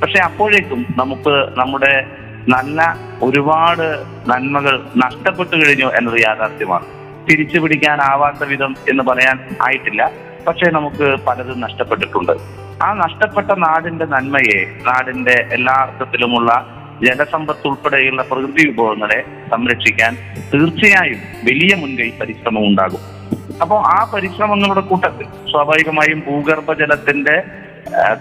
പക്ഷെ 0.00 0.18
അപ്പോഴേക്കും 0.18 0.86
നമുക്ക് 0.96 1.58
നമ്മുടെ 1.58 2.06
നല്ല 2.48 2.96
ഒരുപാട് 3.22 4.04
നന്മകൾ 4.26 4.86
നഷ്ടപ്പെട്ടു 4.96 5.56
കഴിഞ്ഞു 5.56 5.86
എന്നത് 5.86 6.20
യാഥാർത്ഥ്യമാണ്. 6.20 6.86
തിരിച്ചു 7.30 7.58
പിടിക്കാനാവാത്ത 7.58 8.44
വിധം 8.44 8.76
എന്ന് 8.88 9.04
പറയാൻ 9.04 9.56
ആയിട്ടില്ല. 9.62 10.10
പക്ഷേ 10.46 10.70
നമുക്ക് 10.70 11.16
പലതും 11.26 11.60
നഷ്ടപ്പെട്ടിട്ടുണ്ട്. 11.60 12.32
ആ 12.82 12.92
നഷ്ടപ്പെട്ട 12.92 13.50
നാടിന്റെ 13.50 14.04
നന്മയെ 14.04 14.58
നാടിന്റെ 14.86 15.48
എല്ലാ 15.52 15.74
അർത്ഥത്തിലുമുള്ള 15.74 16.50
ജലസമ്പത്ത് 17.02 17.66
ഉൾപ്പെടെയുള്ള 17.66 18.22
പ്രകൃതി 18.22 18.66
വിഭവങ്ങളെ 18.66 19.24
സംരക്ഷിക്കാൻ 19.50 20.16
തീർച്ചയായും 20.54 21.20
വലിയ 21.44 21.74
മുൻകൈ 21.74 22.10
പരിശ്രമം 22.20 22.66
ഉണ്ടാകും. 22.66 23.00
അപ്പോൾ 23.60 23.78
ആ 23.86 24.10
പരിശ്രമങ്ങളുടെ 24.14 24.80
കൂട്ടത്തിൽ 24.80 25.26
സ്വാഭാവികമായും 25.50 26.20
ഭൂഗർഭജലത്തിന്റെ 26.20 27.42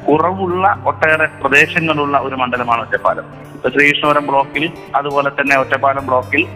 കുറവുള്ള 0.10 0.84
ഒട്ടേറെ 0.86 1.26
പ്രദേശങ്ങളുള്ള 1.26 2.18
ഒരു 2.18 2.36
മണ്ഡലമാണ് 2.36 2.82
ഒറ്റപ്പാലം. 2.82 3.26
ശ്രീകൃഷ്ണപുരം 3.70 4.26
ബ്ലോക്കിൽ 4.28 4.72
അതുപോലെ 4.96 5.30
തന്നെ 5.30 5.58
ഒറ്റപ്പാലം 5.58 6.06
ബ്ലോക്കിൽ 6.06 6.48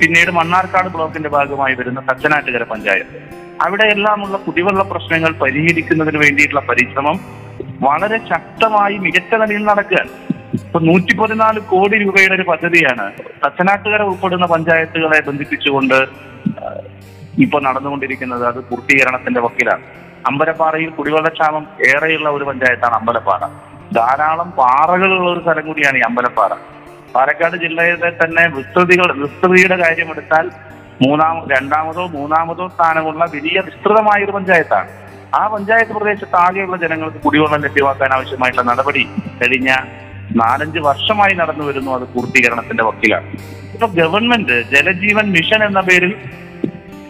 പിന്നീട് 0.00 0.30
മണ്ണാർക്കാട് 0.30 0.88
ബ്ലോക്കിന്റെ 0.88 1.28
ഭാഗമായി 1.28 1.74
വരുന്ന 1.74 2.00
തച്ചനാട്ടുകര 2.00 2.62
പഞ്ചായത്ത്. 2.62 3.18
അവിടെയെല്ലാമുള്ള 3.66 4.36
കുടിവെള്ള 4.36 4.82
പ്രശ്നങ്ങൾ 4.82 5.32
പരിഹരിക്കുന്നതിന് 5.32 6.18
വേണ്ടിയിട്ടുള്ള 6.18 6.60
പരിശ്രമം 6.60 7.20
വളരെ 7.80 8.18
ശക്തമായി 8.18 8.96
മികച്ച 8.96 9.34
നിലയിൽ 9.34 9.64
നടക്കുകയാണ്. 9.64 10.10
ഇപ്പൊ 10.56 10.78
നൂറ്റി 10.80 11.16
പതിനാല് 11.16 11.60
കോടി 11.60 11.96
രൂപയുടെ 12.02 12.34
ഒരു 12.34 12.42
പദ്ധതിയാണ്. 12.42 13.12
തച്ചനാട്ടുകര 13.44 14.02
ഉൾപ്പെടുന്ന 14.02 14.46
പഞ്ചായത്തുകളെ 14.46 15.18
ബന്ധിപ്പിച്ചുകൊണ്ട് 15.28 15.98
ഇപ്പൊ 17.44 17.60
നടന്നുകൊണ്ടിരിക്കുന്നത് 17.60 18.46
അത് 18.46 18.60
പൂർത്തീകരണത്തിന്റെ 18.68 19.40
വക്കിലാണ്. 19.40 19.84
അമ്പലപ്പാറയിൽ 20.26 20.90
കുടിവെള്ളക്ഷാമം 20.90 21.66
ഏറെയുള്ള 21.90 22.28
ഒരു 22.28 22.44
പഞ്ചായത്താണ് 22.44 22.94
അമ്പലപ്പാറ. 22.94 23.42
ധാരാളം 23.94 24.50
പാറകളുള്ള 24.50 25.28
ഒരു 25.30 25.40
സ്ഥലം 25.40 25.66
കൂടിയാണ് 25.66 25.98
ഈ 25.98 26.00
അമ്പലപ്പാറ. 26.00 26.52
പാലക്കാട് 27.14 27.56
ജില്ലയിലെ 27.56 28.10
തന്നെ 28.22 28.46
വിസ്തൃതികൾ 28.56 29.08
വിസ്തൃതിയുടെ 29.22 29.76
കാര്യമെടുത്താൽ 29.76 30.50
മൂന്നാം 31.04 31.36
രണ്ടാമതോ 31.52 32.06
മൂന്നാമതോ 32.06 32.68
സ്ഥാനമുള്ള 32.68 33.24
വലിയ 33.34 33.60
വിസ്തൃതമായ 33.68 34.24
ഒരു 34.24 34.32
പഞ്ചായത്താണ്. 34.32 34.90
ആ 35.38 35.46
പഞ്ചായത്ത് 35.48 35.92
പ്രദേശത്ത് 35.92 36.36
ആകെയുള്ള 36.36 36.76
ജനങ്ങൾക്ക് 36.76 37.16
കുടിവെള്ളം 37.16 37.60
ലഭ്യമാക്കാൻ 37.60 38.12
ആവശ്യമായിട്ടുള്ള 38.16 38.66
നടപടി 38.72 39.02
കഴിഞ്ഞ 39.40 39.70
നാലഞ്ച് 40.36 40.78
വർഷമായി 40.78 41.34
നടന്നു 41.34 41.64
വരുന്നു 41.64 41.90
അത് 41.90 42.02
പൂർത്തീകരണത്തിന്റെ 42.02 42.84
വക്കിലാണ്. 42.84 43.26
ഇപ്പൊ 43.72 43.86
ഗവൺമെന്റ് 43.86 44.70
ജലജീവൻ 44.70 45.30
മിഷൻ 45.30 45.64
എന്ന 45.64 45.80
പേരിൽ 45.80 46.14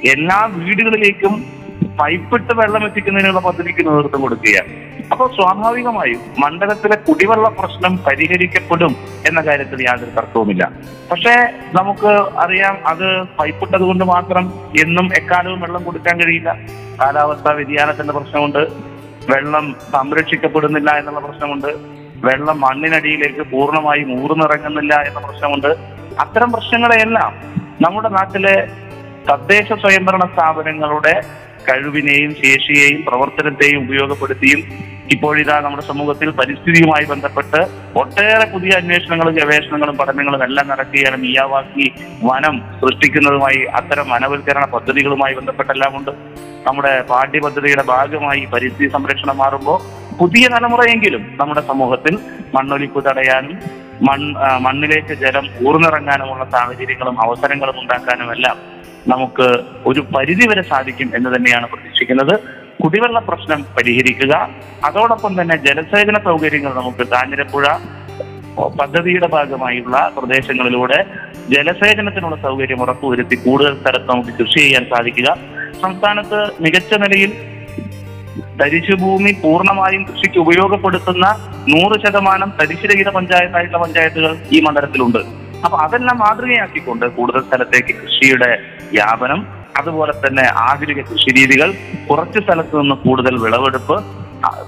എല്ലാ 0.09 0.45
വീടുകളിലേക്കും 0.45 1.59
പൈപ്പിട്ട് 2.01 2.55
വെള്ളം 2.55 2.85
എത്തിക്കുന്നതിനുള്ള 2.85 3.41
പദ്ധതിക്ക് 3.41 3.79
നേതൃത്വം 3.79 4.21
കൊടുക്കുകയാണ്. 4.21 4.89
അപ്പോൾ 5.11 5.37
സ്വാഭാവികമായും 5.37 6.21
മണ്ഡലത്തിലെ 6.39 6.97
കുടിവെള്ള 6.97 7.49
പ്രശ്നം 7.49 7.99
പരിഹരിക്കപ്പെടും 7.99 8.97
എന്ന 9.29 9.41
കാര്യത്തിൽ 9.41 9.83
യാതൊരു 9.83 10.11
തർക്കവുമില്ല. 10.11 10.73
പക്ഷേ 11.11 11.35
നമുക്ക് 11.73 12.07
അറിയാം 12.39 12.87
അത് 12.87 13.23
പൈപ്പിട്ടത് 13.23 13.81
കൊണ്ട് 13.81 14.05
മാത്രം 14.05 14.53
എന്നും 14.81 15.11
എക്കാലവും 15.17 15.61
വെള്ളം 15.61 15.85
കൊടുക്കാൻ 15.85 16.21
കഴിയില്ല. 16.21 16.59
കാലാവസ്ഥാ 17.01 17.53
വ്യതിയാനത്തിന്റെ 17.53 18.13
പ്രശ്നമുണ്ട്. 18.13 18.59
വെള്ളം 19.31 19.77
സംരക്ഷിക്കപ്പെടുന്നില്ല 19.93 20.91
എന്നുള്ള 20.91 21.21
പ്രശ്നമുണ്ട്. 21.21 21.98
വെള്ളം 22.25 22.61
മണ്ണിനടിയിലേക്ക് 22.61 23.43
പൂർണമായി 23.51 24.03
ഊർന്നിറങ്ങുന്നില്ല 24.19 24.95
എന്ന 25.09 25.19
പ്രശ്നമുണ്ട്. 25.27 25.71
അത്തരം 26.19 26.53
പ്രശ്നങ്ങളെയെല്ലാം 26.53 27.33
നമ്മുടെ 27.81 28.09
നാട്ടിലെ 28.09 28.57
തദ്ദേശ 29.31 29.73
സ്വയംഭരണ 29.73 30.25
സ്ഥാപനങ്ങളുടെ 30.35 31.15
കഴിവിനെയും 31.69 32.31
ശേഷിയെയും 32.35 33.01
പ്രവർത്തനത്തെയും 33.05 33.81
ഉപയോഗപ്പെടുത്തിയും 33.85 34.61
ഇപ്പോഴിതാ 35.15 35.61
നമ്മുടെ 35.61 35.83
സമൂഹത്തിൽ 35.83 36.31
പരിസ്ഥിതിയുമായി 36.31 37.05
ബന്ധപ്പെട്ട് 37.05 37.61
ഒട്ടേറെ 37.99 38.47
പുതിയ 38.53 38.71
അന്വേഷണങ്ങളും 38.71 39.35
ഗവേഷണങ്ങളും 39.35 39.97
പഠനങ്ങളും 39.97 40.43
എല്ലാം 40.45 40.69
നടക്കുകയാണ്. 40.69 41.17
മിയാവാക്കി 41.17 41.87
വനം 42.23 42.57
സൃഷ്ടിക്കുന്നതുമായി 42.81 43.65
അത്തരം 43.65 44.09
വനവൽക്കരണ 44.11 44.65
പദ്ധതികളുമായി 44.65 45.35
ബന്ധപ്പെട്ടെല്ലാം 45.35 45.97
ഉണ്ട് 45.97 46.11
നമ്മുടെ 46.69 46.93
പാഠ്യപദ്ധതിയുടെ 47.11 47.85
ഭാഗമായി 47.95 48.43
പരിസ്ഥിതി 48.53 48.89
സംരക്ഷണം 48.97 49.37
മാറുമ്പോൾ 49.43 49.79
പുതിയ 50.21 50.45
തലമുറയെങ്കിലും 50.55 51.23
നമ്മുടെ 51.41 51.63
സമൂഹത്തിൽ 51.71 52.15
മണ്ണൊലിപ്പ് 52.55 53.01
തടയാനും 53.07 53.59
മൺ 54.09 54.21
മണ്ണിലേക്ക് 54.65 55.15
ജലം 55.23 55.47
ഊർന്നിറങ്ങാനുമുള്ള 55.69 56.45
സാഹചര്യങ്ങളും 56.55 57.17
അവസരങ്ങളും 57.25 57.77
ഉണ്ടാക്കാനും 57.83 58.29
എല്ലാം 58.37 58.57
നമുക്ക് 59.13 59.47
ഒരു 59.91 60.01
പരിധി 60.15 60.47
വരെ 60.51 60.63
സാധിക്കും 60.71 61.09
എന്ന് 61.17 61.31
തന്നെയാണ് 61.35 61.67
പ്രതീക്ഷിക്കുന്നത്. 61.73 62.35
കുടിവെള്ള 62.83 63.19
പ്രശ്നം 63.29 63.61
പരിഹരിക്കുക 63.77 64.35
അതോടൊപ്പം 64.89 65.33
തന്നെ 65.41 65.57
ജലസേചന 65.67 66.17
സൗകര്യങ്ങൾ 66.29 66.73
നമുക്ക് 66.81 67.05
കാഞ്ഞിരപ്പുഴ 67.13 67.65
പദ്ധതിയുടെ 68.81 69.29
ഭാഗമായുള്ള 69.37 69.97
പ്രദേശങ്ങളിലൂടെ 70.17 70.99
ജലസേചനത്തിനുള്ള 71.55 72.37
സൗകര്യം 72.47 72.81
ഉറപ്പുവരുത്തി 72.85 73.37
കൂടുതൽ 73.47 73.75
സ്ഥലത്ത് 73.81 74.09
നമുക്ക് 74.13 74.33
കൃഷി 74.39 74.59
ചെയ്യാൻ 74.65 74.85
സാധിക്കുക. 74.93 75.29
സംസ്ഥാനത്ത് 75.81 76.41
മികച്ച 76.61 76.95
നിലയിൽ 76.95 77.33
തരിശുഭൂമി 78.61 79.33
പൂർണമായും 79.43 80.03
കൃഷിക്ക് 80.05 80.39
ഉപയോഗപ്പെടുത്തുന്ന 80.39 81.27
നൂറ് 81.69 81.97
ശതമാനം 82.05 82.51
തരിശുരഹിത 82.61 83.09
പഞ്ചായത്തായിട്ടുള്ള 83.09 83.81
പഞ്ചായത്തുകൾ 83.85 84.33
ഈ 84.51 84.61
മണ്ഡലത്തിലുണ്ട്. 84.61 85.21
അപ്പൊ 85.65 85.77
അതെല്ലാം 85.79 86.19
മാതൃകയാക്കിക്കൊണ്ട് 86.19 87.07
കൂടുതൽ 87.09 87.41
സ്ഥലത്തേക്ക് 87.41 87.95
കൃഷിയുടെ 88.03 88.51
വ്യാപനം 88.93 89.41
അതുപോലെ 89.79 90.13
തന്നെ 90.25 90.45
ആധുനിക 90.69 91.01
കൃഷി 91.01 91.31
രീതികൾ 91.39 91.69
കുറച്ച് 92.09 92.39
സ്ഥലത്ത് 92.39 92.75
നിന്ന് 92.81 92.97
കൂടുതൽ 93.07 93.35
വിളവെടുപ്പ് 93.45 93.97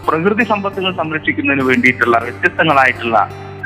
പ്രകൃതി 0.06 0.44
സമ്പത്തുകൾ 0.44 0.92
സംരക്ഷിക്കുന്നതിന് 0.92 1.64
വേണ്ടിയിട്ടുള്ള 1.70 2.16
വ്യത്യസ്തങ്ങളായിട്ടുള്ള 2.18 3.18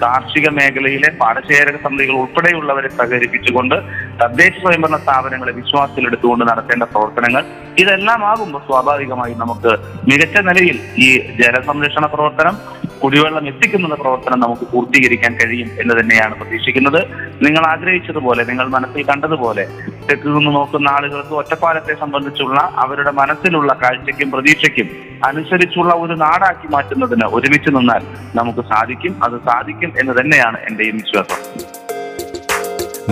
കാർഷിക 0.02 0.48
മേഖലയിലെ 0.58 1.10
പാടശേഖര 1.20 1.76
സമിതികൾ 1.84 2.14
ഉൾപ്പെടെയുള്ളവരെ 2.22 2.90
സഹകരിപ്പിച്ചുകൊണ്ട് 2.98 3.76
തദ്ദേശ 4.20 4.54
സ്വയംഭരണ 4.62 4.98
സ്ഥാപനങ്ങളെ 5.04 5.52
വിശ്വാസത്തിലെടുത്തുകൊണ്ട് 5.60 6.44
നടത്തേണ്ട 6.50 6.84
പ്രവർത്തനങ്ങൾ 6.92 7.44
ഇതെല്ലാം 7.82 8.22
ആകുമ്പോൾ 8.30 8.62
സ്വാഭാവികമായി 8.68 9.34
നമുക്ക് 9.42 9.72
മികച്ച 10.10 10.38
നിലയിൽ 10.48 10.78
ഈ 11.06 11.08
ജലസംരക്ഷണ 11.42 12.06
പ്രവർത്തനം 12.14 12.56
കുടിവെള്ളം 13.02 13.44
എത്തിക്കുന്ന 13.48 13.96
പ്രവർത്തനം 14.02 14.38
നമുക്ക് 14.40 14.66
പൂർത്തീകരിക്കാൻ 14.72 15.32
കഴിയും 15.34 15.70
എന്ന് 15.82 15.94
തന്നെയാണ് 16.00 16.34
പ്രതീക്ഷിക്കുന്നത്. 16.40 17.00
നിങ്ങൾ 17.42 17.66
ആഗ്രഹിച്ചതുപോലെ 17.66 18.44
നിങ്ങൾ 18.44 18.68
മനസ്സിൽ 18.68 19.02
കണ്ടതുപോലെ 19.02 19.68
തെക്ക് 20.10 20.28
നിന്ന് 20.28 20.56
നോക്കുന്ന 20.56 20.88
ആളുകൾക്ക് 20.88 21.34
ഒറ്റപ്പാലത്തെ 21.34 21.94
സംബന്ധിച്ചുള്ള 22.00 22.60
അവരുടെ 22.74 23.10
മനസ്സിലുള്ള 23.10 23.72
കാഴ്ചയ്ക്കും 23.72 24.30
പ്രതീക്ഷയ്ക്കും 24.30 24.88
അനുസരിച്ചുള്ള 25.24 25.94
ഒരു 25.94 26.14
നാടാക്കി 26.14 26.66
മാറ്റുന്നതിന് 26.66 27.24
ഒരുമിച്ച് 27.24 27.70
നിന്നാൽ 27.70 28.00
നമുക്ക് 28.34 28.60
സാധിക്കും. 28.60 29.24
അത് 29.24 29.32
സാധിക്കും 29.32 29.92
എന്ന് 30.00 30.12
തന്നെയാണ് 30.20 30.56
എന്റെയും 30.70 30.96
വിശ്വാസം. 30.96 31.58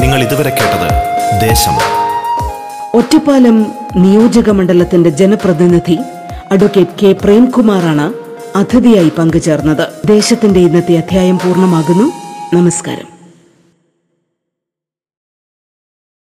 നിങ്ങൾ 0.01 0.23
ഇതുവരെ 0.23 0.51
കേട്ടത് 0.51 0.91
ദേശം. 1.41 1.73
ഒറ്റപ്പാലം 2.99 3.67
നിയോജക 3.97 4.51
മണ്ഡലത്തിന്റെ 4.51 5.11
ജനപ്രതിനിധി 5.11 5.99
അഡ്വക്കേറ്റ് 6.53 7.07
കെ. 7.07 7.13
പ്രേംകുമാറാണ് 7.13 8.13
അതിഥിയായി 8.59 9.13
പങ്കുചേർന്നത്. 9.19 9.89
ദേശത്തിന്റെ 10.07 10.61
ഇന്നത്തെ 10.61 10.95
അധ്യായം 10.97 11.39
പൂർണമാകുന്നു. 11.39 12.13
നമസ്കാരം. 12.57 13.12